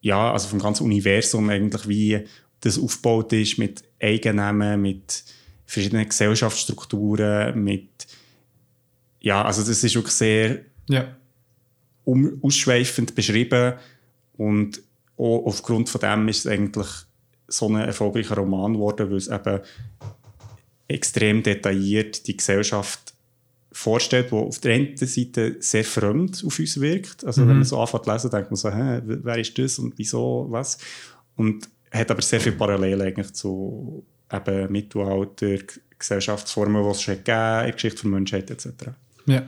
[0.00, 2.24] ja, also vom ganzen Universum eigentlich, wie
[2.60, 5.24] das aufgebaut ist mit Eigennamen, mit
[5.66, 7.88] verschiedenen Gesellschaftsstrukturen, mit
[9.20, 11.16] ja, also das ist wirklich sehr Ja.
[12.04, 13.74] um, ausschweifend beschrieben
[14.36, 14.80] und
[15.16, 16.86] auch aufgrund von dem ist es eigentlich
[17.48, 19.60] so ein erfolgreicher Roman geworden, weil es eben
[20.88, 23.14] extrem detailliert die Gesellschaft
[23.72, 27.24] vorstellt, wo auf der einen Seite sehr fremd auf uns wirkt.
[27.24, 29.98] Also wenn man so anfängt zu lesen, denkt man so, Hä, wer ist das und
[29.98, 30.78] wieso, was?
[31.36, 35.58] Und hat aber sehr viele Parallelen eigentlich zu eben Mittelalter,
[35.98, 38.68] Gesellschaftsformen, die es schon gegeben hat, in der Geschichte der Menschheit etc.
[39.26, 39.42] Ja.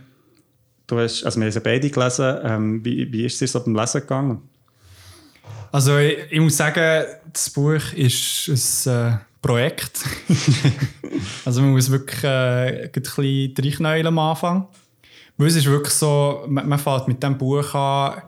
[0.86, 2.38] Du hast, also wir haben sie beide gelesen.
[2.42, 4.42] Ähm, wie, wie ist es dir so beim Lesen gegangen?
[5.70, 10.00] Also ich, ich muss sagen, das Buch ist ein äh, Projekt.
[11.44, 14.68] also man muss wirklich äh, ein bisschen reinknäulen am Anfang.
[15.36, 18.22] Weil es ist wirklich so, man, man fängt mit diesem Buch an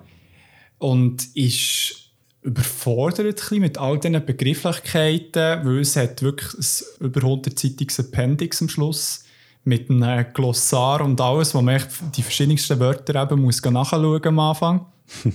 [0.78, 1.99] und ist
[2.43, 8.62] überfordert ein bisschen mit all diesen Begrifflichkeiten, weil es hat wirklich ein über 100-seitiges Appendix
[8.62, 9.24] am Schluss
[9.64, 14.38] mit einem Glossar und alles, wo man echt die verschiedensten Wörter eben muss nachschauen am
[14.38, 14.86] Anfang.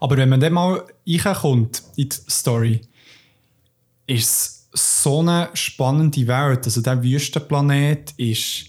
[0.00, 2.80] Aber wenn man dann mal reinkommt in die Story,
[4.06, 6.64] ist es so eine spannende Welt.
[6.66, 8.66] Also der Wüstenplanet ist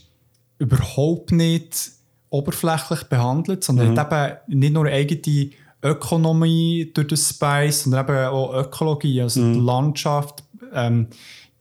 [0.59, 1.91] überhaupt nicht
[2.29, 3.99] oberflächlich behandelt, sondern Mhm.
[3.99, 5.49] hat eben nicht nur eigene
[5.87, 9.53] Ökonomie durch den Spice, sondern eben auch Ökologie, also Mhm.
[9.53, 11.07] die Landschaft, ähm,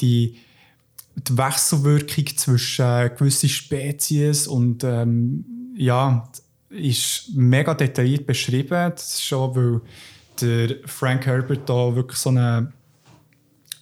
[0.00, 0.36] die,
[1.16, 5.44] die Wechselwirkung zwischen äh, gewissen Spezies und ähm,
[5.76, 6.28] ja,
[6.70, 8.92] ist mega detailliert beschrieben.
[8.92, 9.80] Das ist schon, weil
[10.40, 12.72] der Frank Herbert da wirklich so eine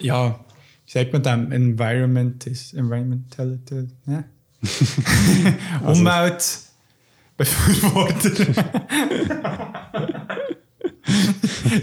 [0.00, 0.38] ja,
[0.86, 1.52] wie sagt man dem?
[1.52, 3.58] Environment ist Environmental,
[4.06, 4.24] ne?
[5.86, 6.58] Umwelt
[7.36, 8.30] Befürworter.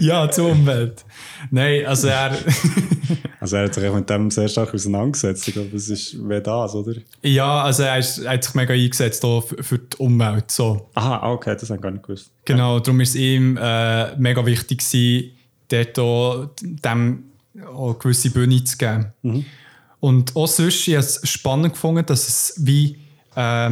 [0.00, 1.04] ja, zur Umwelt.
[1.50, 2.36] Nein, also er,
[3.42, 5.48] Also er hat sich mit dem sehr stark auseinandergesetzt.
[5.48, 6.94] Ich glaube, es ist mehr das, oder?
[7.22, 10.48] ja, also er, ist, er hat sich mega eingesetzt auch für, die Umwelt.
[10.52, 10.88] So.
[10.94, 12.30] Aha, ah, okay, das habe ich gar nicht gewusst.
[12.44, 15.32] Genau, darum ist es ihm äh, mega wichtig gewesen,
[15.68, 17.24] dort auch dem
[17.66, 19.44] auch eine gewisse Bühne zu geben.
[19.98, 22.96] Und auch sonst, ich habe es spannend gefunden, dass es wie
[23.34, 23.70] äh,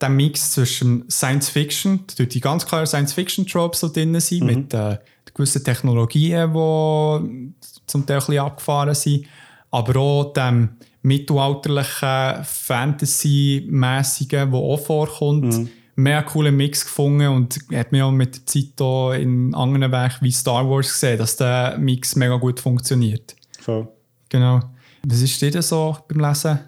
[0.00, 4.44] der Mix zwischen Science Fiction, durch die ganz klaren Science Fiction Tropes so drin sind,
[4.44, 4.98] mit äh,
[5.34, 7.52] gewissen Technologien, die
[7.86, 9.26] zum Teil ein bisschen abgefahren sind,
[9.70, 10.70] aber auch dem
[11.02, 15.68] mittelalterlichen Fantasy-mäßigen, der auch vorkommt.
[15.94, 20.24] Mehr coolen Mix gefunden und hat mir auch mit der Zeit auch in anderen Werken
[20.24, 23.34] wie Star Wars gesehen, dass der Mix mega gut funktioniert.
[23.58, 23.88] Voll.
[24.28, 24.60] Genau.
[25.04, 26.60] Was ist dir denn so beim Lesen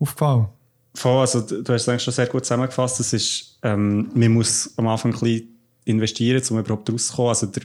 [0.00, 0.48] aufgefallen?
[0.94, 3.00] Voll, also du hast es eigentlich schon sehr gut zusammengefasst.
[3.00, 5.48] Es ist, ähm, man muss am Anfang ein bisschen
[5.84, 7.28] investieren, um überhaupt rauszukommen.
[7.30, 7.62] Also der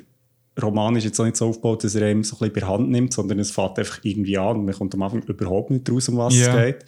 [0.61, 2.89] Roman ist jetzt auch nicht so aufgebaut, dass er einem so ein bisschen bei Hand
[2.89, 6.09] nimmt, sondern es fängt einfach irgendwie an und man kommt am Anfang überhaupt nicht raus,
[6.09, 6.47] um was Ja.
[6.47, 6.85] es geht.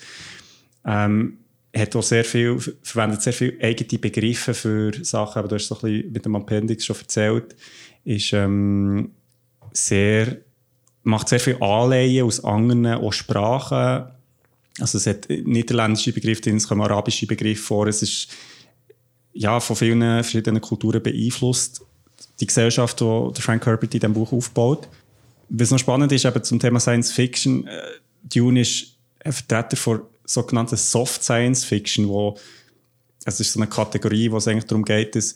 [0.86, 1.38] Ähm,
[1.76, 5.76] hat auch sehr viel, verwendet sehr viele eigene Begriffe für Sachen, aber du hast so
[5.76, 7.56] ein bisschen mit dem Appendix schon erzählt,
[8.04, 9.12] ist ähm,
[9.72, 10.38] sehr,
[11.04, 14.12] macht sehr viel Anleihen aus anderen auch Sprachen.
[14.80, 18.30] Also es hat niederländische Begriffe drin, es kommen arabische Begriffe vor, es ist
[19.34, 21.82] ja, von vielen verschiedenen Kulturen beeinflusst,
[22.40, 24.88] die Gesellschaft, die Frank Herbert in diesem Buch aufbaut.
[25.50, 27.82] Was noch spannend ist, eben zum Thema Science Fiction, äh,
[28.24, 32.38] Dune ist ein Vertreter von sogenannten Soft Science Fiction, wo
[33.26, 35.36] es ist so eine Kategorie, wo es eigentlich darum geht, dass,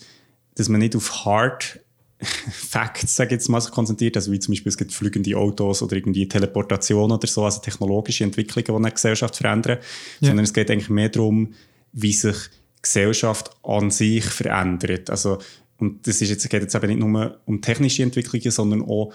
[0.56, 1.80] dass man nicht auf Hard
[2.22, 5.96] Facts, sage ich jetzt mal, konzentriert, also wie zum Beispiel es gibt fliegende Autos oder
[5.98, 9.80] irgendwie Teleportation oder so, also technologische Entwicklungen, die eine Gesellschaft verändern,
[10.22, 10.30] Ja.
[10.30, 11.54] sondern es geht eigentlich mehr darum,
[11.92, 12.36] wie sich
[12.82, 15.10] Gesellschaft an sich verändert.
[15.10, 15.40] Also,
[15.78, 19.12] und das ist jetzt, geht jetzt eben nicht nur um technische Entwicklungen, sondern auch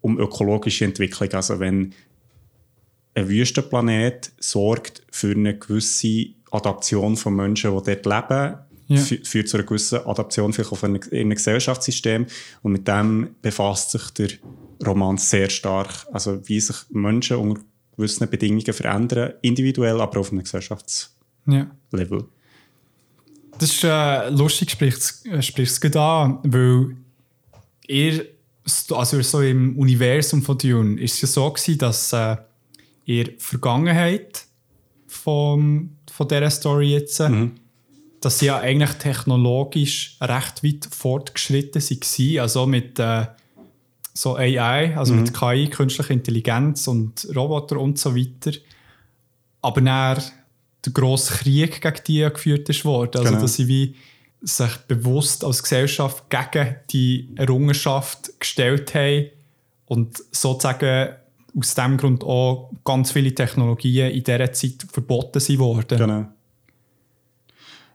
[0.00, 1.30] um ökologische Entwicklung.
[1.32, 1.94] Also wenn
[3.14, 8.58] ein Wüstenplanet sorgt für eine gewisse Adaption von Menschen, die dort leben,
[8.88, 9.00] Ja.
[9.00, 12.26] fü- führt zu einer gewissen Adaption vielleicht auf ein, in einem Gesellschaftssystem.
[12.62, 14.28] Und mit dem befasst sich der
[14.86, 16.06] Roman sehr stark.
[16.12, 17.60] Also wie sich Menschen unter
[17.96, 21.10] gewissen Bedingungen verändern, individuell, aber auf einem Gesellschaftslevel.
[21.46, 22.24] Ja.
[23.58, 25.20] Das ist äh, lustig, spricht
[25.58, 26.96] es gut an, weil
[27.88, 28.24] ihr,
[28.90, 32.36] also so im Universum von Dune, ist es ja so gewesen, dass äh,
[33.04, 34.44] ihr die Vergangenheit
[35.08, 37.48] vom, von dieser Story jetzt, äh,
[38.20, 43.26] dass sie ja eigentlich technologisch recht weit fortgeschritten waren, also mit äh,
[44.14, 48.50] so AI, also mit KI, künstlicher Intelligenz und Roboter und so weiter.
[49.62, 50.20] Aber dann
[50.84, 53.18] der grosse Krieg gegen die geführt ist worden.
[53.18, 53.42] Also, Genau.
[53.42, 53.94] dass sie wie
[54.40, 59.26] sich bewusst als Gesellschaft gegen die Errungenschaft gestellt haben
[59.86, 61.14] und sozusagen
[61.56, 65.98] aus dem Grund auch ganz viele Technologien in dieser Zeit verboten sind worden.
[65.98, 66.26] Genau.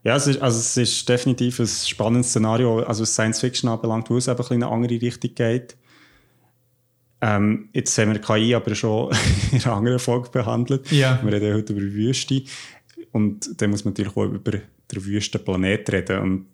[0.03, 4.09] Ja, es ist, also es ist definitiv ein spannendes Szenario, also was Science Fiction anbelangt,
[4.09, 5.77] wo es eben ein in eine andere Richtung geht.
[7.21, 9.15] Ähm, jetzt haben wir KI aber schon
[9.51, 10.91] in einer anderen Folge behandelt.
[10.91, 11.19] Ja.
[11.23, 12.43] Wir reden heute über Wüste.
[13.13, 16.19] Und dann muss man natürlich auch über den Wüstenplanet reden.
[16.19, 16.47] Und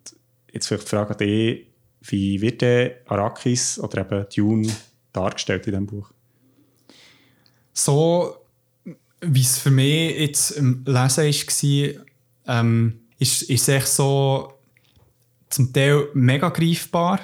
[0.53, 1.65] jetzt vielleicht die Frage an dich,
[2.01, 4.71] wie wird der Arrakis oder eben Dune
[5.11, 6.11] dargestellt in diesem Buch?
[7.85, 8.35] so
[9.21, 14.53] wie es für mich jetzt im Lesen war, ähm, ist, ist es echt so
[15.49, 17.19] zum Teil mega greifbar,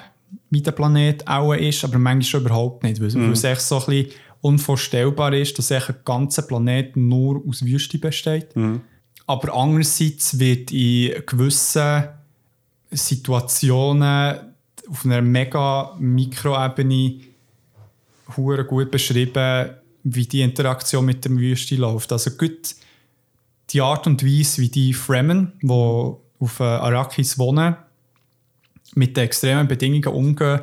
[0.50, 3.78] wie der Planet auch ist, aber manchmal schon überhaupt nicht, weil, weil es echt so
[3.78, 8.54] ein bisschen unvorstellbar ist, dass echt ein ganzer Planet nur aus Wüste besteht.
[9.26, 12.04] aber andererseits wird in gewissen
[12.90, 14.36] Situationen
[14.88, 17.20] auf einer mega Mikroebene
[18.68, 19.70] gut beschrieben,
[20.04, 22.12] wie die Interaktion mit der Wüste läuft.
[22.12, 22.76] Also gut
[23.70, 27.76] die Art und Weise, wie die Fremen, die auf Arrakis wohnen,
[28.94, 30.60] mit den extremen Bedingungen umgehen,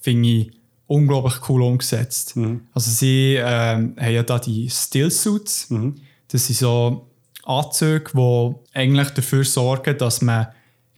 [0.00, 0.50] finde ich
[0.86, 2.36] unglaublich cool umgesetzt.
[2.36, 2.62] Mhm.
[2.72, 5.70] Also sie ähm, haben ja da die Stillsuits.
[5.70, 5.96] Mhm.
[6.28, 7.08] Das sind so
[7.44, 10.48] Anzüge, die eigentlich dafür sorgen, dass man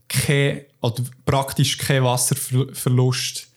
[0.09, 3.49] kein, oder praktisch keinen Wasserverlust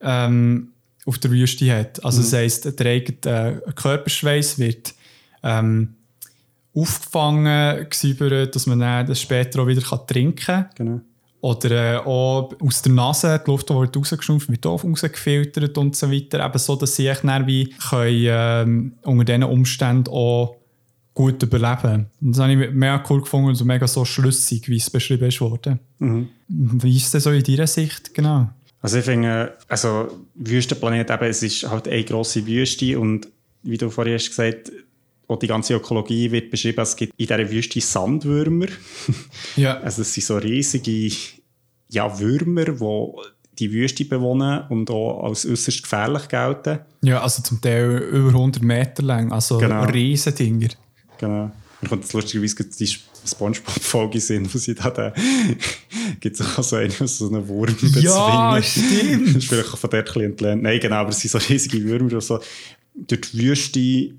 [0.00, 0.72] ähm,
[1.06, 2.04] auf der Wüste hat.
[2.04, 4.94] Also das heisst, der eigene äh, Körperschweiß wird
[5.42, 5.96] ähm,
[6.74, 10.66] aufgefangen, gesäubert, dass man dann das später auch wieder kann trinken kann.
[10.76, 11.00] Genau.
[11.42, 15.96] Oder äh, auch aus der Nase, die Luft die wird rausgeschnupft, wird auch rausgefiltert und
[15.96, 16.44] so weiter.
[16.44, 20.56] Eben so, dass sie dann wie können, ähm, unter diesen Umständen auch
[21.14, 24.90] gut überleben Und Das habe ich mega cool gefunden und mega so schlüssig, wie es
[24.90, 25.80] beschrieben ist worden.
[26.48, 28.50] Wie ist das so in deiner Sicht genau?
[28.82, 33.28] Also ich finde, also Wüstenplanet eben, es ist halt eine grosse Wüste und
[33.62, 34.72] wie du vorhin hast gesagt,
[35.30, 38.66] auch die ganze Ökologie wird beschrieben, es gibt in dieser Wüste Sandwürmer.
[39.56, 39.78] Ja.
[39.82, 41.14] Also es sind so riesige
[41.88, 46.80] ja, Würmer, die die Wüste bewohnen und auch als äußerst gefährlich gelten.
[47.02, 49.84] Ja, also zum Teil über 100 Meter lang, also Genau.
[49.84, 50.68] Riesendinger.
[51.18, 51.50] Genau.
[51.82, 52.86] Mir kommt jetzt lustigerweise die
[53.26, 55.12] Spongebob-Folge sind, wo sie da den,
[56.20, 58.62] gibt es auch so einen, so einen Wurm Ja, bezwingen.
[58.62, 59.28] stimmt.
[59.28, 60.62] Das ist vielleicht auch von der ein entlernt.
[60.62, 62.40] Nein, genau, aber es sind so riesige Würmer, die so
[62.94, 64.14] durch die Wüste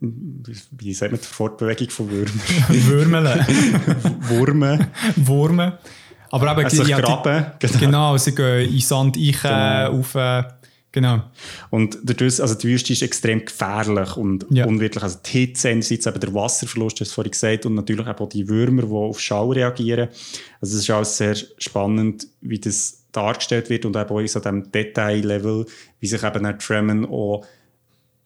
[0.00, 2.40] wie- sagt man die Fortbewegung von Würmern?
[2.68, 3.46] Würmele.
[4.28, 4.86] Wurmen,
[5.16, 5.78] Wurme.
[6.30, 7.46] Aber eben, also ja, die- graben.
[7.58, 7.78] Genau.
[7.78, 9.98] Genau, sie gehen in Sand rein, Genau.
[10.00, 10.14] auf.
[10.14, 10.42] Äh,
[10.92, 11.22] genau.
[11.70, 14.66] Und dadurch, also die Wüste ist extrem gefährlich und Ja.
[14.66, 15.02] unwirtlich.
[15.02, 18.48] Also die Hitze, einerseits eben der Wasserverlust, hast du vorhin gesagt, und natürlich auch die
[18.48, 20.08] Würmer, die auf Schall reagieren.
[20.60, 24.70] Also es ist alles sehr spannend, wie das dargestellt wird und eben auch so diesem
[24.70, 25.64] Detail-Level,
[26.00, 27.46] wie sich eben die Fremen auch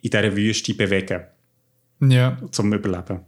[0.03, 1.21] in dieser Wüste bewegen,
[2.01, 2.39] Ja.
[2.51, 3.21] zum Überleben.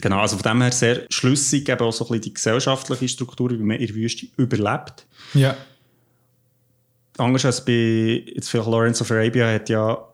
[0.00, 3.50] Genau, also von dem her sehr schlüssig, eben auch so ein bisschen die gesellschaftliche Struktur,
[3.50, 5.06] wie man in der Wüste überlebt.
[5.34, 5.56] Ja.
[7.18, 10.08] anders als bei jetzt vielleicht Lawrence of Arabia hat ja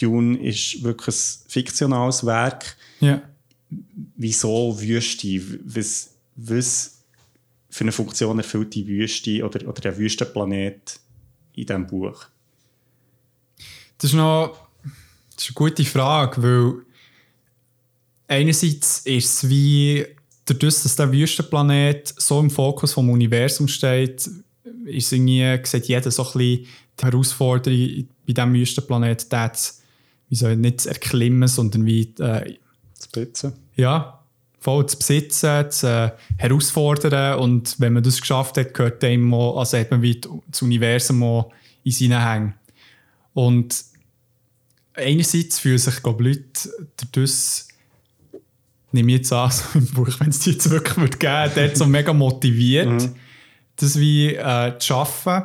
[0.00, 2.76] Dune ist wirklich ein fiktionales Werk.
[3.00, 3.22] Ja.
[4.16, 5.40] Wieso Wüste?
[5.64, 7.04] Was, was
[7.68, 11.00] für eine Funktion erfüllt die Wüste oder, oder der Wüstenplanet
[11.54, 12.26] in diesem Buch?
[13.98, 14.68] Das ist noch
[15.34, 16.84] das ist eine gute Frage, weil
[18.28, 20.06] einerseits ist es wie,
[20.44, 24.28] dadurch, dass der Wüstenplanet so im Fokus vom Universum steht,
[24.84, 26.66] ist irgendwie, sieht jeder so ein bisschen
[27.00, 29.82] die Herausforderung bei diesem Wüstenplanet, das,
[30.28, 32.56] wie soll ich nicht zu erklimmen, sondern wie, äh,
[32.96, 33.54] Das Blitzen?
[33.76, 34.18] ja,
[34.60, 39.58] voll zu besitzen, zu äh, herausfordern und wenn man das geschafft hat, gehört einem auch,
[39.58, 41.52] also hat man wie das Universum auch
[41.84, 42.54] in seinen Hängen.
[43.34, 43.84] Und
[44.94, 47.64] einerseits fühlen sich, glaube ich, Leute dadurch,
[48.92, 51.76] nehme ich jetzt an, so im Buch, wenn es die jetzt wirklich würde geben dort
[51.76, 53.10] so mega motiviert,
[53.76, 55.44] das wie äh, zu schaffen.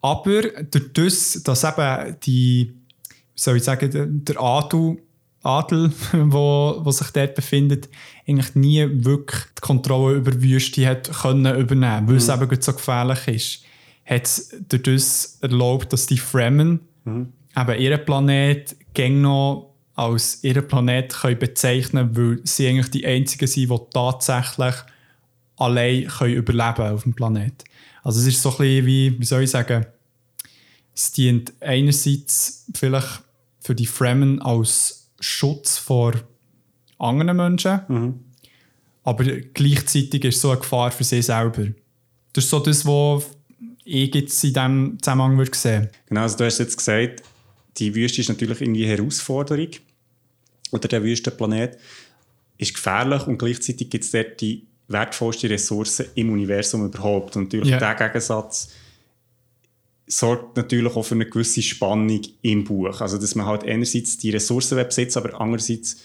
[0.00, 2.72] Aber dadurch, dass eben die,
[3.08, 4.98] wie soll ich sagen, der, der Adel,
[5.42, 7.88] Adel wo, wo sich dort befindet,
[8.26, 12.72] eigentlich nie wirklich die Kontrolle über die Wüste hat können übernehmen, weil es eben so
[12.72, 13.64] gefährlich ist,
[14.04, 15.04] hat es dadurch
[15.40, 16.80] erlaubt, dass die Fremen
[17.56, 19.65] eben ihren Planet gäng noch
[19.96, 24.74] als ihren Planet können bezeichnen weil sie eigentlich die einzigen sind, die tatsächlich
[25.56, 27.64] allein können überleben auf dem Planet.
[28.02, 29.86] Also es ist so ein bisschen wie, wie soll ich sagen,
[30.94, 33.22] es dient einerseits vielleicht
[33.60, 36.12] für die Fremen als Schutz vor
[36.98, 38.20] anderen Menschen,
[39.02, 41.68] aber gleichzeitig ist es so eine Gefahr für sie selber.
[42.32, 43.24] Das ist so das, was
[43.84, 47.22] ich jetzt in diesem Zusammenhang würde sehen Genau, also du hast jetzt gesagt,
[47.78, 49.68] die Wüste ist natürlich irgendwie eine Herausforderung.
[50.72, 51.78] Oder der Wüstenplanet
[52.58, 57.36] ist gefährlich und gleichzeitig gibt es dort die wertvollste Ressource im Universum überhaupt.
[57.36, 57.78] Und natürlich Ja.
[57.78, 58.68] der Gegensatz
[60.06, 63.00] sorgt natürlich auch für eine gewisse Spannung im Buch.
[63.00, 65.96] Also dass man halt einerseits die Ressourcen besitzt, aber andererseits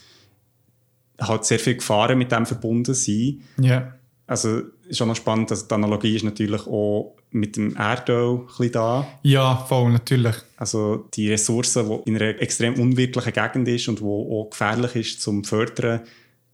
[1.19, 3.43] halt sehr viele Gefahren mit dem verbunden sind.
[3.59, 3.93] Ja.
[4.31, 8.71] Also ist auch noch spannend, dass die Analogie ist natürlich auch mit dem Erdöl ein
[8.71, 9.05] da.
[9.23, 10.37] Ja, voll, natürlich.
[10.55, 15.21] Also die Ressource, die in einer extrem unwirtlichen Gegend ist und wo auch gefährlich ist
[15.21, 15.99] zum Fördern,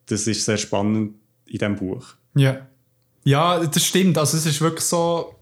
[0.07, 2.03] das ist sehr spannend in diesem Buch.
[2.33, 2.65] Ja.
[3.25, 4.17] Ja, das stimmt.
[4.17, 5.35] Also es ist wirklich so,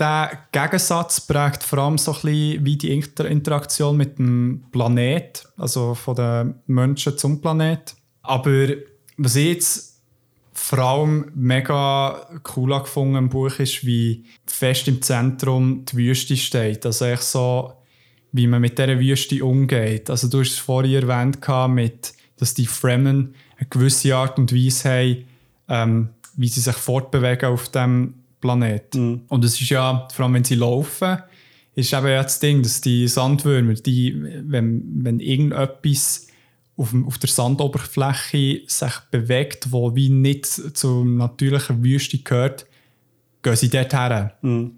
[0.00, 5.46] der Gegensatz prägt vor allem so ein bisschen wie die Inter Interaktion mit dem Planet,
[5.56, 7.94] also von den Menschen zum Planet.
[8.22, 8.70] Aber
[9.18, 9.91] was ich jetzt
[10.62, 16.86] vor allem mega cool gefunden im Buch ist, wie fest im Zentrum die Wüste steht.
[16.86, 17.72] Also echt so,
[18.30, 20.08] wie man mit dieser Wüste umgeht.
[20.08, 24.88] Also du hast es vorhin erwähnt, mit, dass die Fremen eine gewisse Art und Weise
[24.88, 25.24] haben,
[25.68, 28.94] ähm, wie sie sich fortbewegen auf dem Planet.
[28.94, 29.22] Mhm.
[29.26, 31.18] Und es ist ja, vor allem wenn sie laufen,
[31.74, 34.14] ist eben ja das Ding, dass die Sandwürmer, die,
[34.46, 36.28] wenn, wenn irgendetwas
[36.82, 42.66] auf, auf der Sandoberfläche sich bewegt, wo wie nicht zur natürlichen Wüste gehört,
[43.42, 44.72] gehen sie dort her mhm.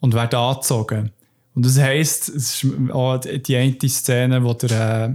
[0.00, 1.10] und werden angezogen.
[1.54, 5.14] Und das heisst, es ist auch die eine Szene, wo der äh,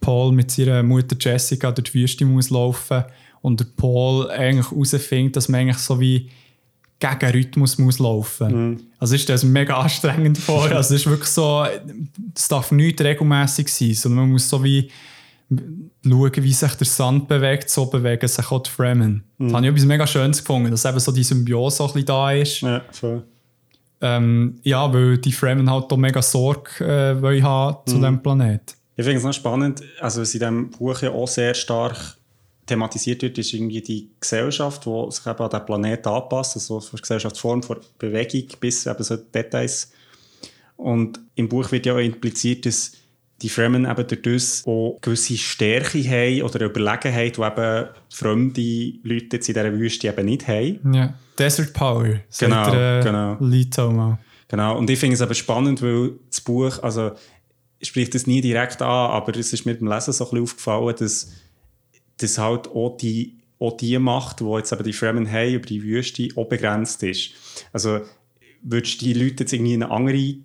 [0.00, 3.04] Paul mit seiner Mutter Jessica durch die Wüste muss laufen
[3.40, 6.30] und der Paul eigentlich herausfindet, dass man eigentlich so wie
[7.00, 8.80] gegen Rhythmus muss laufen muss.
[8.80, 8.86] Mhm.
[8.98, 10.64] Also ist das mega anstrengend vor.
[10.70, 11.66] Also es ist wirklich so,
[12.34, 14.90] es darf nicht regelmäßig sein, sondern man muss so wie
[16.02, 19.24] schauen, wie sich der Sand bewegt, so bewegen sich auch die Fremen.
[19.38, 19.46] Mhm.
[19.46, 22.06] Das habe ich etwas mega Schönes gefunden, dass eben so die Symbiose so ein bisschen
[22.06, 22.60] da ist.
[22.60, 23.22] Ja, voll.
[24.00, 28.00] Ähm, ja, weil die Fremen halt auch mega Sorge äh, wollen haben zu mhm.
[28.00, 28.76] diesem Planet.
[28.96, 32.16] Ich finde es noch spannend, also was in diesem Buch ja auch sehr stark
[32.66, 37.00] thematisiert wird, ist irgendwie die Gesellschaft, die sich eben an den Planeten anpasst, also von
[37.00, 39.92] Gesellschaftsform, von Bewegung bis eben so Details.
[40.76, 42.92] Und im Buch wird ja auch impliziert, dass
[43.44, 49.36] die Fremen eben durch das auch gewisse Stärke haben oder Überlegenheit, die eben fremde Leute
[49.36, 50.94] jetzt in dieser Wüste eben nicht haben.
[50.94, 53.36] Ja, Desert Power, genau, der, äh, genau.
[53.40, 53.68] Lee
[54.48, 57.12] Genau, und ich finde es aber spannend, weil das Buch, also
[57.82, 60.94] spricht das nie direkt an, aber es ist mir beim Lesen so ein bisschen aufgefallen,
[60.98, 61.32] dass,
[62.16, 65.82] dass halt auch die, auch die Macht, die jetzt eben die Fremen haben über die
[65.82, 67.32] Wüste, auch begrenzt ist.
[67.72, 68.00] Also
[68.62, 70.36] würdest du die Leute jetzt irgendwie in eine andere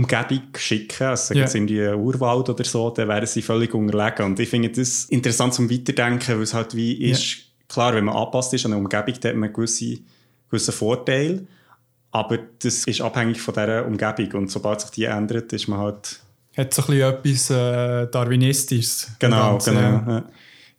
[0.00, 1.42] Umgebung schicken, also yeah.
[1.42, 4.24] jetzt in die Urwald oder so, dann wären sie völlig unterlegen.
[4.26, 7.44] Und ich finde das interessant zum Weiterdenken, weil es halt wie ist, yeah.
[7.68, 9.98] klar, wenn man anpasst ist an eine Umgebung, dann hat man gewisse,
[10.48, 11.46] gewisse Vorteile,
[12.12, 16.20] aber das ist abhängig von dieser Umgebung und sobald sich die ändert, ist man halt...
[16.56, 19.12] Hat so ein bisschen etwas äh, Darwinistisches.
[19.18, 19.80] Genau, genau.
[19.80, 20.24] Ja,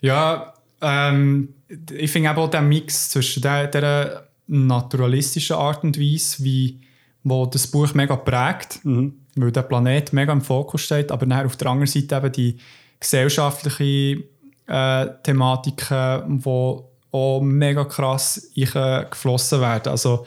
[0.01, 1.53] ja ähm,
[1.91, 6.80] ich finde auch den Mix zwischen dieser naturalistischen Art und Weise, wie
[7.24, 9.13] wo das Buch mega prägt, mhm.
[9.36, 12.57] weil der Planet mega im Fokus steht, aber dann auf der anderen Seite eben die
[12.99, 14.24] gesellschaftliche
[14.67, 16.80] äh, Thematiken, die
[17.13, 19.89] auch mega krass geflossen werden.
[19.89, 20.26] Also,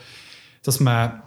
[0.63, 1.21] dass man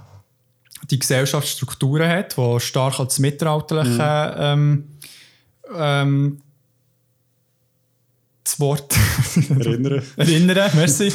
[0.90, 4.40] die Gesellschaftsstrukturen hat, die stark als Mittelalterliche mhm.
[4.40, 4.84] ähm,
[5.74, 6.40] ähm,
[8.44, 8.96] das Wort
[9.50, 10.02] erinnern.
[10.16, 11.12] erinnern, merci.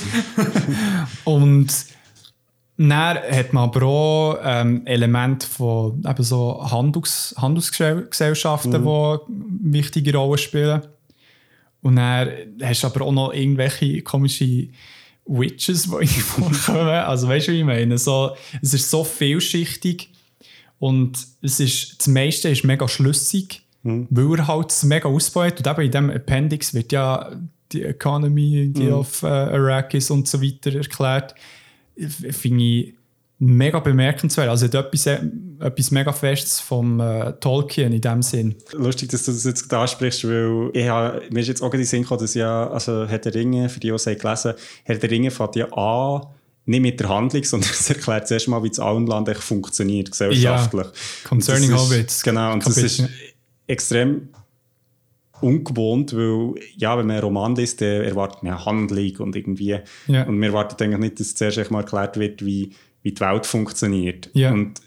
[1.24, 1.74] Und
[2.78, 9.20] dann hat man aber auch ähm, Elemente von eben so Handels Handelsgesellschaften, mhm.
[9.28, 10.82] die wichtige Rolle spielen.
[11.82, 12.30] Und dann
[12.62, 14.70] hast du aber auch noch irgendwelche komische
[15.26, 16.88] Witches, die vorkommen.
[16.88, 17.98] Also weißt du, wie ich meine?
[17.98, 20.10] So, es ist so vielschichtig
[20.80, 24.08] und es ist, das meiste ist mega schlüssig, mhm.
[24.10, 25.58] weil er halt mega ausbaut.
[25.58, 27.32] Und eben in diesem Appendix wird ja
[27.72, 28.94] die Economy die mhm.
[28.94, 31.36] of uh, Arrakis und so weiter erklärt
[31.98, 32.96] finde ich
[33.40, 34.50] mega bemerkenswert.
[34.50, 38.56] Also hat etwas, etwas mega Festes vom äh, Tolkien in dem Sinn.
[38.72, 41.86] Lustig, dass du das jetzt ansprichst, weil ich habe, mir ist jetzt auch in den
[41.86, 45.12] Sinn gekommen, dass ja, also Herr der Ringe, für die, die es gelesen Herr der
[45.12, 46.28] Ringe fängt ja an,
[46.66, 50.86] nicht mit der Handlung, sondern es erklärt zuerst mal, wie das Auenland funktioniert, gesellschaftlich.
[50.86, 52.24] Ja, concerning Hobbits.
[52.24, 52.84] Genau, und Kapitel.
[52.84, 53.10] das ist
[53.68, 54.30] extrem
[55.42, 60.24] ungewohnt, weil ja, wenn man einen Roman liest, dann erwartet man Handlung und irgendwie ja.
[60.24, 62.72] und man erwartet eigentlich nicht, dass zuerst mal erklärt wird, wie,
[63.02, 64.30] wie die Welt funktioniert.
[64.34, 64.52] Ja.
[64.52, 64.80] Und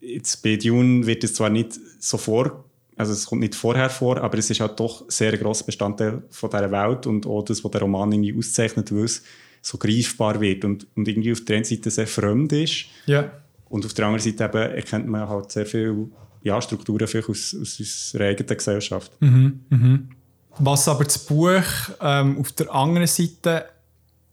[0.00, 2.64] jetzt bei Dune wird es zwar nicht so vor,
[2.96, 6.22] also es kommt nicht vorher vor, aber es ist halt doch ein sehr grosser Bestandteil
[6.30, 9.22] von dieser Welt und auch das, was der Roman irgendwie auszeichnet, weil es
[9.62, 12.86] so greifbar wird und, und irgendwie auf der einen Seite sehr fremd ist.
[13.06, 13.30] Ja.
[13.68, 16.08] Und auf der anderen Seite eben erkennt man halt sehr viel
[16.44, 19.10] ja, Strukturen vielleicht aus, aus unserer eigenen Gesellschaft.
[19.20, 20.08] Mhm, mhm.
[20.58, 21.64] Was aber das Buch
[22.00, 23.66] ähm, auf der anderen Seite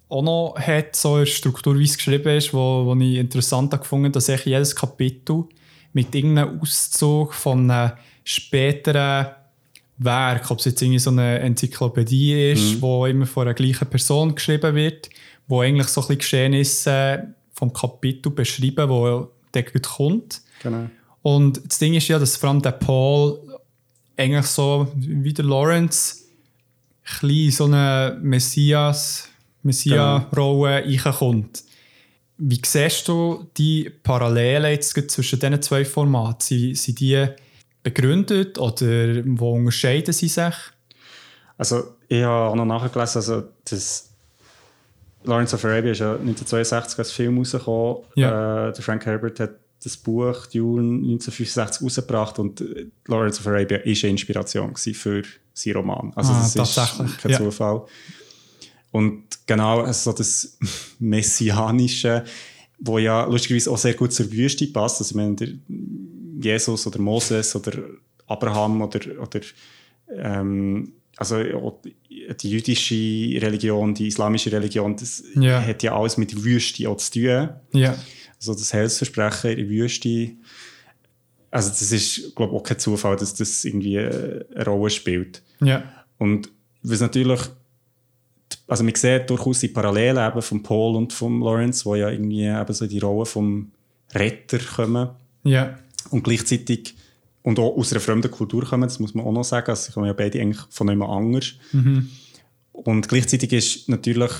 [0.09, 4.05] auch noch hat, so in Struktur, wie es geschrieben ist, wo, wo ich interessant gefunden
[4.05, 5.45] habe, dass ich jedes Kapitel
[5.93, 7.93] mit irgendeinem Auszug von einem
[8.23, 9.27] späteren
[9.97, 12.81] Werk, ob es jetzt irgendwie so eine Enzyklopädie ist, mhm.
[12.81, 15.09] wo immer von einer gleichen Person geschrieben wird,
[15.47, 20.41] wo eigentlich so ein bisschen Geschehnisse vom Kapitel beschreiben, wo der kommt.
[20.61, 20.89] Genau.
[21.21, 23.39] Und das Ding ist ja, dass vor allem der Paul
[24.17, 26.21] eigentlich so wie der Lawrence
[27.21, 29.27] ein so eine Messias,
[29.63, 31.03] Messias-Rolle genau.
[31.03, 31.63] reinkommt.
[32.37, 36.41] Wie siehst du die Parallelen jetzt zwischen diesen zwei Formaten?
[36.41, 37.27] Sind, sind die
[37.83, 40.55] begründet oder wo unterscheiden sie sich?
[41.57, 44.09] Also, ich habe auch noch nachgelesen, also das
[45.23, 48.03] Lawrence of Arabia ist ja 1962 als Film rausgekommen.
[48.15, 48.69] Ja.
[48.69, 49.51] Äh, der Frank Herbert hat
[49.83, 55.23] das Buch Dune 1965 rausgebracht und äh, Lawrence of Arabia war eine Inspiration für
[55.53, 56.11] seinen Roman.
[56.15, 57.37] Also Ah, das ist kein ja.
[57.37, 57.85] Zufall.
[58.91, 60.57] Und genau also so das
[60.99, 62.23] Messianische,
[62.79, 64.99] wo ja lustigerweise auch sehr gut zur Wüste passt.
[65.01, 65.49] Also, ich meine, der
[66.41, 67.73] Jesus oder Moses oder
[68.27, 69.41] Abraham oder, oder
[70.15, 71.37] ähm, also
[72.41, 72.95] die jüdische
[73.41, 75.61] Religion, die islamische Religion, das Ja.
[75.61, 77.49] hat ja alles mit Wüste auch zu tun.
[77.73, 77.95] Ja.
[78.41, 80.31] Also das Heilsversprechen in der Wüste.
[81.51, 85.43] Also das ist, glaube ich, auch kein Zufall, dass das irgendwie äh, eine Rolle spielt.
[85.61, 85.83] Ja.
[86.17, 86.49] Und
[86.81, 87.39] was natürlich,
[88.67, 92.43] also man sieht durchaus die Parallelen eben von Paul und von Lawrence, wo ja irgendwie
[92.45, 93.71] eben so die Rolle vom
[94.13, 95.09] Retter kommen
[95.43, 95.77] Ja.
[96.09, 96.95] und gleichzeitig
[97.43, 99.91] und auch aus einer fremden Kultur kommen, das muss man auch noch sagen, also sie
[99.91, 101.53] kommen ja beide eigentlich von jemand anders.
[102.71, 104.31] Und gleichzeitig ist natürlich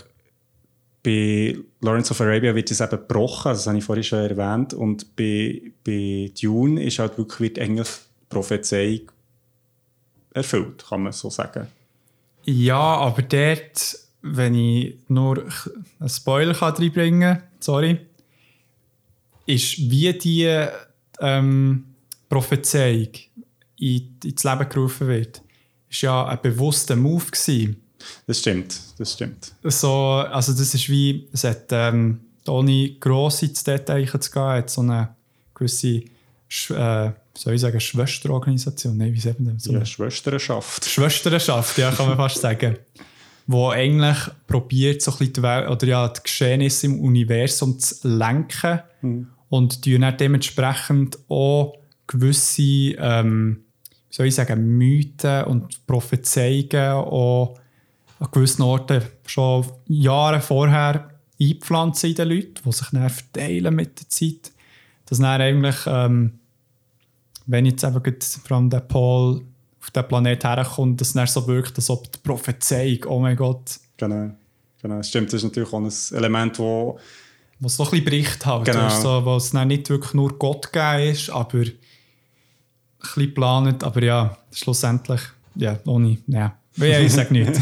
[1.04, 4.74] bei Lawrence of Arabia wird das eben gebrochen, also das habe ich vorhin schon erwähnt,
[4.74, 9.12] und bei, bei Dune ist halt wirklich wird die Prophezeiung
[10.34, 11.68] erfüllt, kann man so sagen.
[12.44, 15.44] Ja, aber dort, wenn ich nur
[16.00, 18.00] einen Spoiler kann reinbringen kann, sorry,
[19.46, 20.68] ist wie die
[21.20, 21.86] ähm,
[22.30, 23.10] Prophezeiung
[23.78, 25.42] in, ins Leben gerufen wird,
[25.90, 27.82] ist ja ein bewusster Move gewesen.
[28.28, 29.54] Das stimmt, das stimmt.
[29.64, 34.70] So, also das ist wie, es hat, ähm, ohne gross ins Detail zu gehen, hat
[34.70, 35.16] so eine
[35.54, 36.02] gewisse,
[36.48, 39.64] Sch äh, soll ich sagen, Schwesterorganisation, nein, wie sagt man das?
[39.64, 40.86] So Die eine Schwesternschaft.
[40.86, 42.78] Schwesternschaft, ja, kann man fast sagen.
[43.48, 48.08] Wo eigentlich probiert, so ein bisschen die, Welt, oder ja, die Geschehnisse im Universum zu
[48.08, 48.82] lenken
[49.50, 51.76] und die dann dementsprechend auch
[52.08, 53.64] gewisse, ähm,
[54.10, 57.60] soll ich sagen, Mythen und Prophezeiungen auch
[58.22, 61.10] an gewissen Orten schon Jahre vorher
[61.40, 64.52] einpflanzen in den Leuten, die sich dann verteilen mit der Zeit.
[65.08, 66.40] Dass dann eigentlich, ähm,
[67.48, 68.00] wenn jetzt eben
[68.44, 69.42] vor allem der Paul
[69.82, 73.36] auf den Planet herkommt, dass es dann so wirkt, als ob die Prophezeiung, oh mein
[73.36, 74.32] Gott, Genau.
[74.82, 74.98] genau.
[74.98, 77.00] Das stimmt, das ist natürlich auch ein Element, wo
[77.60, 78.90] was so ein bisschen bricht halt, Genau.
[78.90, 81.72] so, wo es dann nicht wirklich nur Gott gegeben ist, aber ein
[83.00, 85.22] bisschen geplant, aber ja, schlussendlich,
[85.56, 87.52] ja, ohne, ja, ja ich sage nicht.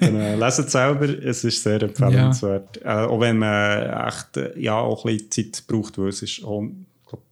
[0.00, 2.80] Genau, lesen selber, es ist sehr empfehlenswert.
[2.82, 6.42] Äh, auch wenn man echt äh, ja, auch ein bisschen Zeit braucht, weil es ist
[6.42, 7.22] auch, ich glaub,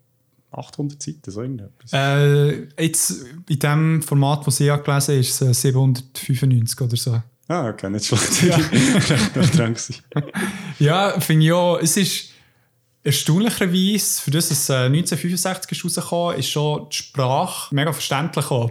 [0.53, 1.93] 800 Seiten, so irgendetwas.
[1.93, 7.23] äh, jetzt, in dem Format, das ich gelesen habe, ist es äh, 795 oder so.
[7.49, 8.43] Ah, okay, nicht schlecht.
[8.45, 8.59] Ja.
[10.79, 11.79] Ja, finde ich auch.
[11.79, 12.31] Es ist
[13.03, 18.71] erstaunlicherweise, für das es äh, 1965 ist rausgekommen ist schon die Sprache mega verständlich auch.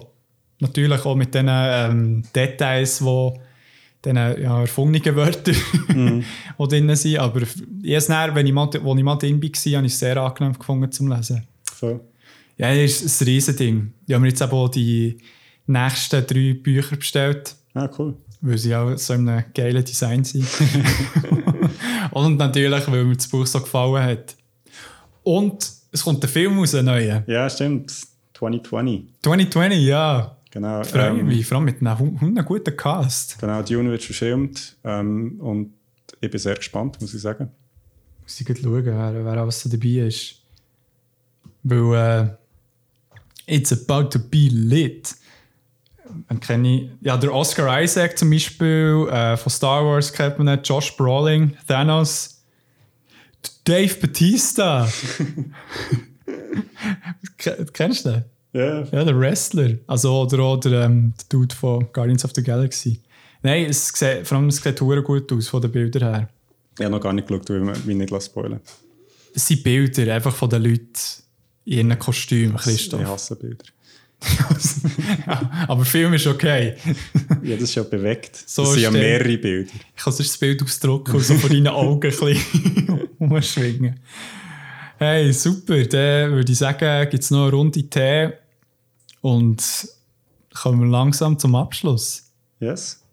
[0.59, 3.31] Natürlich auch mit den ähm, Details, die
[4.03, 5.55] diesen ja, erfundenen Wörtern,
[6.59, 7.19] die drin sind.
[7.19, 7.41] Aber
[7.83, 10.57] erst nachher, wenn ich mal, wo ich mal drin war, habe ich es sehr angenehm
[10.57, 11.45] gefunden zum Lesen.
[11.79, 11.99] So.
[12.57, 13.93] Ja, das ist ein Riesending.
[14.05, 15.17] Ich habe mir jetzt auch die
[15.67, 17.55] nächsten drei Bücher bestellt.
[17.73, 18.15] Ah, cool.
[18.41, 20.45] Weil sie auch so in einem geilen Design sind.
[22.11, 24.35] Und natürlich, weil mir das Buch so gefallen hat.
[25.23, 27.23] Und es kommt ein Film raus, ein neuer.
[27.27, 27.91] Ja, stimmt.
[28.33, 29.03] 2020.
[29.21, 30.35] 2020, ja.
[30.51, 30.83] Genau.
[30.83, 33.37] Freue ähm, mich, vor allem mit einem, guten Cast.
[33.39, 35.73] Genau, Dune wird verfilmt ähm, und
[36.21, 37.51] ich bin sehr gespannt, muss ich sagen.
[38.23, 40.41] Muss ich gleich schauen, wer, wer alles so dabei ist.
[41.63, 42.37] Weil
[43.47, 45.15] äh, It's about to be lit.
[46.27, 50.47] Dann kenne ich, ja, der Oscar Isaac zum Beispiel, äh, von Star Wars kennt man
[50.57, 52.43] ihn, Josh Brolin, Thanos,
[53.63, 54.87] Dave Batista.
[57.37, 58.25] Ke- Kennst du den?
[58.53, 59.75] Ja, Ja, der Wrestler.
[59.87, 62.99] Also, oder auch der, ähm, der Dude von Guardians of the Galaxy.
[63.43, 66.29] Nein, es sieht, vor allem es sieht gut aus von den Bildern her.
[66.77, 68.59] ich habe noch gar nicht geschaut, weil ich mich nicht spoilen
[69.33, 70.89] Es sind Bilder einfach von den Leuten
[71.65, 73.05] in ihren Kostümen, Ich Christoph.
[73.05, 73.65] hasse Bilder.
[75.27, 76.75] ja, aber Film ist okay.
[77.41, 78.35] Ja, das ist ja bewegt.
[78.47, 79.71] So das sind ja mehrere Bilder.
[79.95, 83.99] Ich kann sonst das Bild ausdrucken und so von deinen Augen ein bisschen umschwingen.
[84.97, 85.85] Hey, super.
[85.85, 88.31] Dann würde ich sagen, gibt es noch eine Runde Tee
[89.21, 89.87] und
[90.53, 92.31] kommen wir langsam zum Abschluss.
[92.59, 93.03] Yes.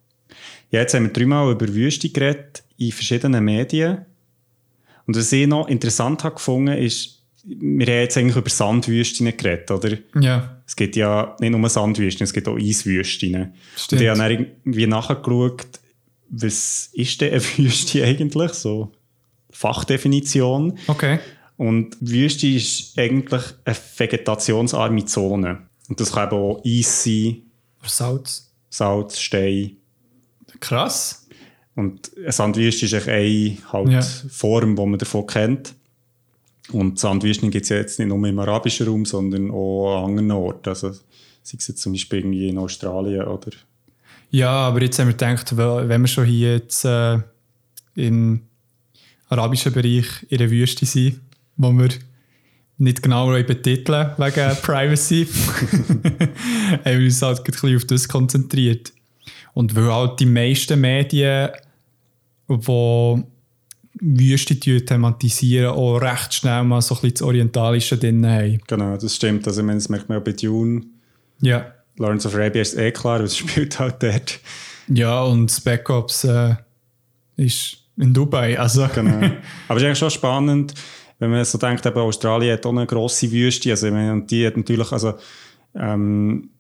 [0.71, 4.05] Ja, jetzt haben wir dreimal über Wüste geredet in verschiedenen Medien.
[5.07, 9.71] Und was ich noch interessant habe gefunden, ist, wir haben jetzt eigentlich über Sandwüsten geredet,
[9.71, 9.97] oder?
[10.21, 13.55] Ja, Es gibt ja nicht nur Sandwüsten, es gibt auch Eiswüsten.
[13.77, 14.01] Stimmt.
[14.01, 14.33] Und ich habe dann
[14.65, 15.67] irgendwie nachgeschaut,
[16.29, 18.53] was ist denn eine Wüste eigentlich?
[18.53, 18.93] So
[19.51, 20.79] Fachdefinition.
[20.89, 21.21] okay.
[21.57, 25.66] Und Wüste ist eigentlich eine vegetationsarme Zone.
[25.89, 27.43] Und das kann eben auch Eis sein,
[27.83, 28.51] Salz.
[28.69, 29.77] Salz, Stein.
[30.61, 31.27] Krass.
[31.75, 34.03] Und eine Sandwüste ist eine halt Ja.
[34.03, 35.75] Form, die man davon kennt.
[36.73, 40.31] Und Sandwüsten gibt es ja jetzt nicht nur im arabischen Raum, sondern auch an anderen
[40.33, 40.69] Orten.
[40.71, 43.51] Also, sei es jetzt zum Beispiel irgendwie in Australien oder
[44.31, 47.19] Ja, aber jetzt haben wir gedacht, wenn wir schon hier jetzt äh,
[47.95, 48.41] im
[49.29, 51.21] arabischen Bereich in der Wüste sind,
[51.57, 51.91] wo wir
[52.79, 55.27] nicht genau betiteln wegen Privacy,
[56.85, 58.93] haben wir uns halt ein bisschen auf das konzentriert.
[59.55, 61.51] Und weil halt die meisten Medien,
[62.49, 63.23] die
[64.01, 68.61] Wüste thematisieren, auch recht schnell mal so ein bisschen das Orientalische drin haben.
[68.67, 69.47] Genau, das stimmt.
[69.47, 70.83] Also, ich meine, das merkt man auch bei Dune.
[71.41, 71.73] Ja.
[71.99, 74.39] Lawrence of Arabia ist eh klar, es spielt halt dort.
[74.89, 76.57] Ja, und Spec Ops äh,
[77.37, 78.59] ist in Dubai.
[78.59, 79.17] Also, Genau.
[79.69, 80.75] Aber es ist eigentlich schon spannend,
[81.19, 83.71] wenn man so denkt, eben Australien hat auch eine grosse Wüste.
[83.71, 85.15] Also, und die hat natürlich, also
[85.75, 86.51] ähm,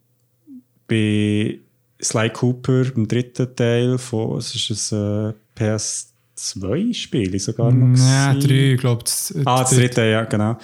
[0.89, 1.59] bei
[2.03, 7.99] Sly Cooper, im dritten Teil von, es ist ein äh, PS2-Spiel sogar noch.
[7.99, 8.49] Ja, gewesen.
[8.49, 9.05] drei, ich glaube.
[9.45, 10.59] Ah, das dritte, ja, genau.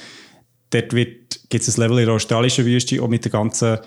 [0.71, 3.79] Dort gibt es ein Level in der australischen Wüste, auch mit der ganzen,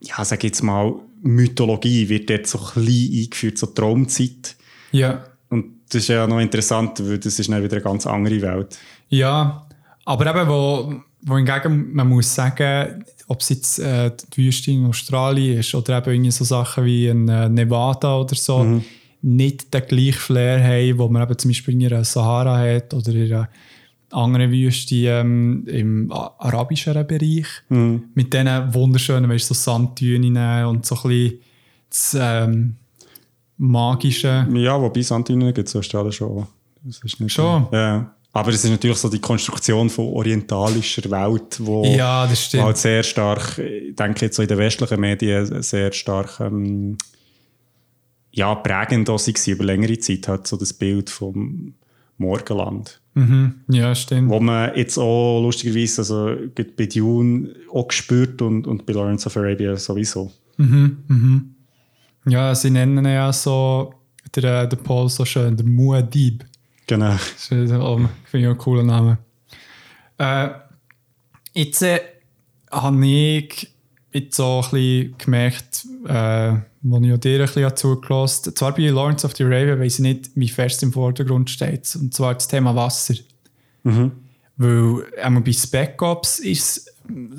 [0.00, 4.56] ja, sag jetzt mal, Mythologie wird dort so klein eingeführt, so Traumzeit.
[4.92, 8.40] Ja, Und das ist ja noch interessant, weil das ist dann wieder eine ganz andere
[8.40, 8.78] Welt.
[9.08, 9.66] Ja.
[10.04, 14.86] Aber eben, wo, wo hingegen man muss sagen, ob es jetzt äh, die Wüste in
[14.86, 18.80] Australien ist oder eben irgendwie so Sachen wie in äh, Nevada oder so,
[19.20, 23.12] nicht den gleichen Flair haben, wo man eben zum Beispiel in der Sahara hat oder
[23.12, 23.48] in einer
[24.10, 27.46] anderen Wüste ähm, im arabischen Bereich.
[28.14, 31.38] Mit diesen wunderschönen, weißt, du, so Sanddünen und so ein bisschen
[31.90, 32.76] das ähm,
[33.58, 34.46] magische.
[34.54, 36.46] Ja, wobei Sandinen gibt es in Australien schon.
[36.84, 37.66] Das ist nicht Schon?
[37.72, 38.14] Ja.
[38.32, 42.64] Aber es ist natürlich so die Konstruktion von orientalischer Welt, wo Ja, das stimmt.
[42.64, 46.98] halt sehr stark, ich denke jetzt so in den westlichen Medien, sehr stark ähm,
[48.30, 51.74] ja, prägend auch war über längere Zeit, halt so das Bild vom
[52.18, 53.00] Morgenland.
[53.14, 53.54] Mhm.
[53.68, 54.28] Ja, stimmt.
[54.30, 56.36] Wo man jetzt auch lustigerweise also
[56.76, 60.30] bei Dune auch gespürt und, und bei Lawrence of Arabia sowieso.
[62.26, 63.94] Ja, sie nennen ja so,
[64.36, 66.42] der, der Paul so schön, der Muad'Dib.
[66.88, 67.12] Genau.
[67.12, 67.96] Das ist finde ich auch
[68.34, 69.18] einen coolen Namen.
[70.18, 70.48] Äh,
[71.52, 72.00] jetzt äh,
[72.70, 73.68] habe ich
[74.12, 78.54] jetzt so ein bisschen gemerkt, äh, wo ich auch dir ein bisschen zugelassen habe.
[78.54, 81.94] Zwar bei Lawrence of the Arabia weiß ich nicht, wie fest im Vordergrund steht.
[81.94, 83.14] Und zwar das Thema Wasser.
[84.56, 86.92] Weil einmal bei Spec Ops ist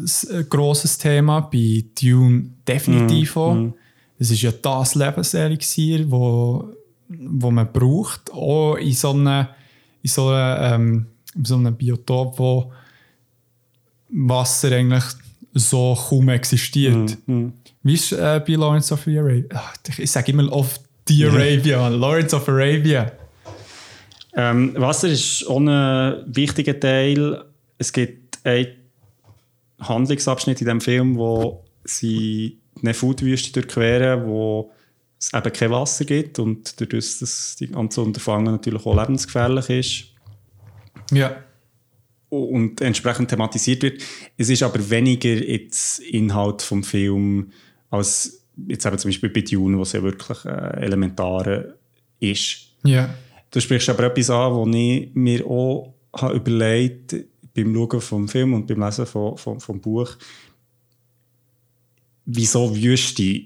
[0.04, 3.74] es ein grosses Thema, bei Dune definitiv auch.
[4.20, 6.74] Es ist ja das Lebenselixier, wo,
[7.10, 9.48] wo man braucht, auch in so einem,
[10.02, 11.06] in so einem, ähm,
[11.36, 12.72] in so einem Biotop, wo
[14.10, 15.04] Wasser eigentlich
[15.54, 17.18] so kaum existiert.
[17.84, 19.72] Wie ist äh, bei Lawrence of Arabia?
[19.98, 22.00] Ich sage immer of the Arabia, man.
[22.00, 23.12] Lawrence of Arabia.
[24.36, 27.44] Ähm, Wasser ist ein wichtiger Teil.
[27.78, 28.68] Es gibt einen
[29.80, 34.72] Handlungsabschnitt in diesem Film, wo sie eine Foodwüste durchqueren, wo
[35.20, 40.06] es eben kein Wasser gibt und dadurch, dass die ganze Unterfangen natürlich auch lebensgefährlich ist
[41.12, 41.44] Ja.
[42.30, 44.02] und entsprechend thematisiert wird.
[44.38, 47.52] Es ist aber weniger jetzt Inhalt vom Film
[47.90, 51.66] als jetzt eben zum Beispiel bei Dune, was ja wirklich äh, elementar
[52.20, 52.68] ist.
[52.84, 53.14] Ja.
[53.52, 57.16] Du sprichst aber etwas an, was ich mir auch habe überlegt
[57.54, 60.16] beim Schauen vom Film und beim Lesen vom, vom, vom Buch.
[62.26, 63.42] Wieso Wüste?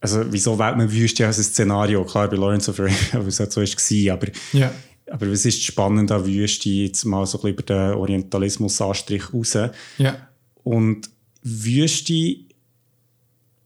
[0.00, 2.04] Also, wieso wählt man Wüste als ein Szenario?
[2.04, 4.72] Klar, bei Lawrence of Arabia, weil es halt so war, aber, Ja.
[5.10, 6.68] aber was ist spannend an Wüste?
[6.70, 9.58] Jetzt mal so ein bisschen über den Orientalismus-Anstrich raus.
[9.98, 10.28] Ja.
[10.62, 11.10] Und
[11.42, 12.36] Wüste,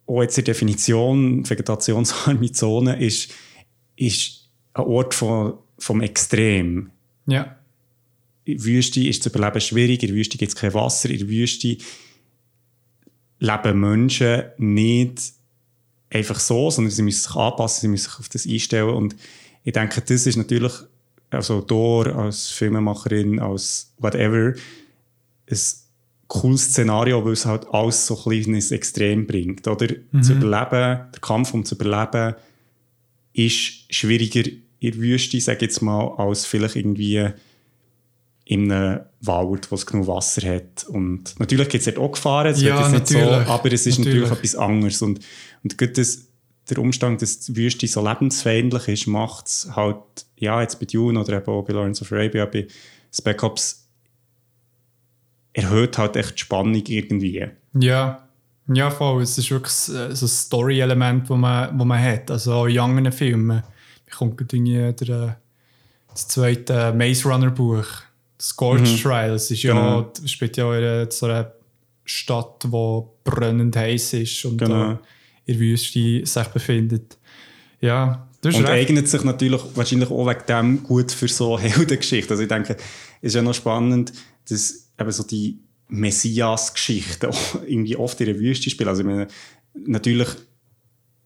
[0.07, 3.31] auch jetzt in der Definition, vegetationsarme Zone, ist,
[3.97, 6.91] ist ein Ort von, vom Extrem.
[7.27, 7.57] Ja.
[8.45, 11.19] In der Wüste ist das Überleben schwierig, in der Wüste gibt es kein Wasser, in
[11.19, 11.77] der Wüste
[13.39, 15.33] leben Menschen nicht
[16.13, 18.91] einfach so, sondern sie müssen sich anpassen, sie müssen sich auf das einstellen.
[18.91, 19.17] Und
[19.65, 20.73] ich denke, das ist natürlich,
[21.31, 24.55] also Dor als Filmemacherin, als whatever,
[25.51, 25.59] ein
[26.29, 29.67] cooles Szenario, weil es halt alles so ein kleines Extrem bringt.
[29.67, 29.89] Oder
[30.23, 32.37] zu überleben, der Kampf um zu überleben,
[33.33, 34.49] ist schwieriger
[34.81, 37.29] in der Wüste, sage ich jetzt mal, als vielleicht irgendwie
[38.45, 40.85] in einem Wald, wo es genug Wasser hat.
[40.89, 44.23] Und natürlich gibt es dort auch Gefahren, das Ja, nicht so, aber es ist natürlich,
[44.23, 44.39] Natürlich.
[44.39, 45.03] etwas anderes.
[45.03, 45.21] Und,
[45.63, 46.27] und gerade das,
[46.69, 49.97] der Umstand, dass die Wüste so lebensfeindlich ist, macht es halt,
[50.39, 52.67] ja, jetzt bei Dune oder eben auch bei Lawrence of Arabia, bei
[53.13, 53.89] Spec Ops,
[55.53, 57.49] erhöht halt echt die Spannung irgendwie.
[57.75, 58.27] Ja.
[58.73, 59.23] Ja, voll.
[59.23, 62.31] Es ist wirklich äh, so ein Story-Element, das man, wo man hat.
[62.31, 63.63] Also auch in anderen Filmen.
[64.07, 65.33] Ich komme irgendwie der, äh,
[66.11, 67.87] das zweite Maze Runner-Buch,
[68.43, 69.03] Scorch mhm.
[69.03, 69.37] Trial.
[69.37, 70.01] Ist genau.
[70.01, 71.53] ja, spielt ja in so einer
[72.05, 74.91] Stadt, die brennend heiß ist und genau.
[74.93, 74.99] in
[75.47, 77.17] der Wüste sich befindet.
[77.81, 78.89] Ja, das und recht.
[78.89, 82.33] eignet sich natürlich wahrscheinlich auch wegen dem gut für so Heldengeschichten.
[82.33, 82.77] Also ich denke,
[83.21, 84.13] es ist ja noch spannend,
[84.49, 87.31] dass eben so die Messias-Geschichten
[87.67, 88.89] irgendwie oft in der Wüste spielen.
[88.89, 89.29] Also ich meine,
[89.75, 90.29] natürlich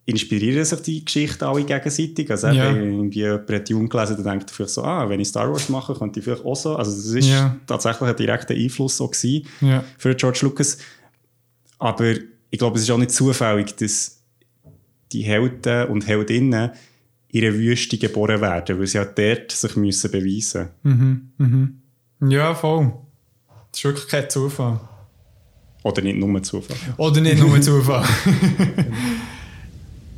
[0.06, 2.30] inspirieren sich die Geschichten alle gegenseitig.
[2.30, 2.72] Also ja.
[2.72, 5.50] wenn irgendwie jemand hat Jung gelesen, dann denkt er vielleicht so, ah, wenn ich Star
[5.50, 6.76] Wars mache, könnte ich vielleicht auch so.
[6.76, 7.56] Also das ist ja.
[7.66, 9.12] tatsächlich ein direkter Einfluss auch
[9.60, 9.84] ja.
[9.98, 10.78] für George Lucas.
[11.78, 14.22] Aber ich glaube, es ist auch nicht zufällig, dass
[15.10, 16.70] die Helden und Heldinnen
[17.28, 21.32] in einer Wüste geboren werden, weil sie auch dort sich müssen beweisen müssen.
[21.38, 21.80] Mhm,
[22.20, 22.30] mhm.
[22.30, 22.92] Ja, voll.
[23.72, 24.80] Das ist wirklich kein Zufall.
[25.82, 26.76] Oder nicht nur Zufall.
[26.96, 28.04] Oder nicht nur Zufall.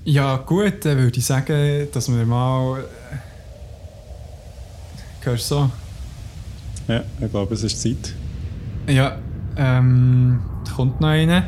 [0.04, 2.84] ja, gut, dann würde ich sagen, dass wir mal.
[5.20, 5.70] Hörst du so?
[6.88, 8.14] Ja, ich glaube, es ist Zeit.
[8.86, 9.18] Ja,
[9.56, 10.40] ähm,
[10.74, 11.44] kommt noch einer.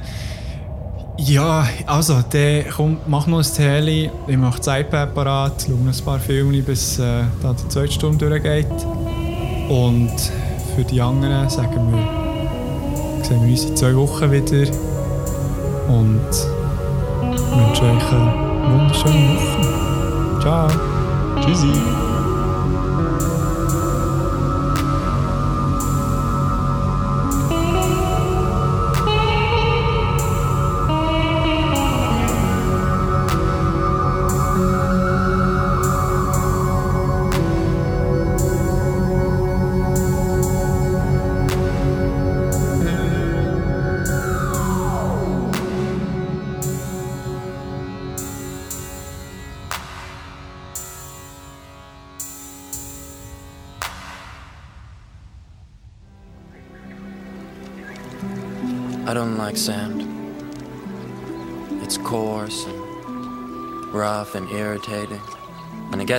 [1.17, 5.99] Ja, also, dann komm, mach noch ein Tele, ich mache das iPad parat, schaue noch
[5.99, 8.67] ein paar Filme, bis äh, da die zweite Stunde durchgeht.
[9.69, 10.13] Und
[10.75, 14.71] für die anderen sagen wir, sehen wir uns in zwei Wochen wieder.
[15.89, 16.60] Und
[17.21, 20.41] wünsche euch eine wunderschöne Woche.
[20.41, 20.69] Ciao.
[21.41, 22.10] Tschüssi.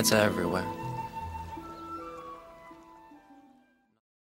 [0.02, 0.81] It's everywhere.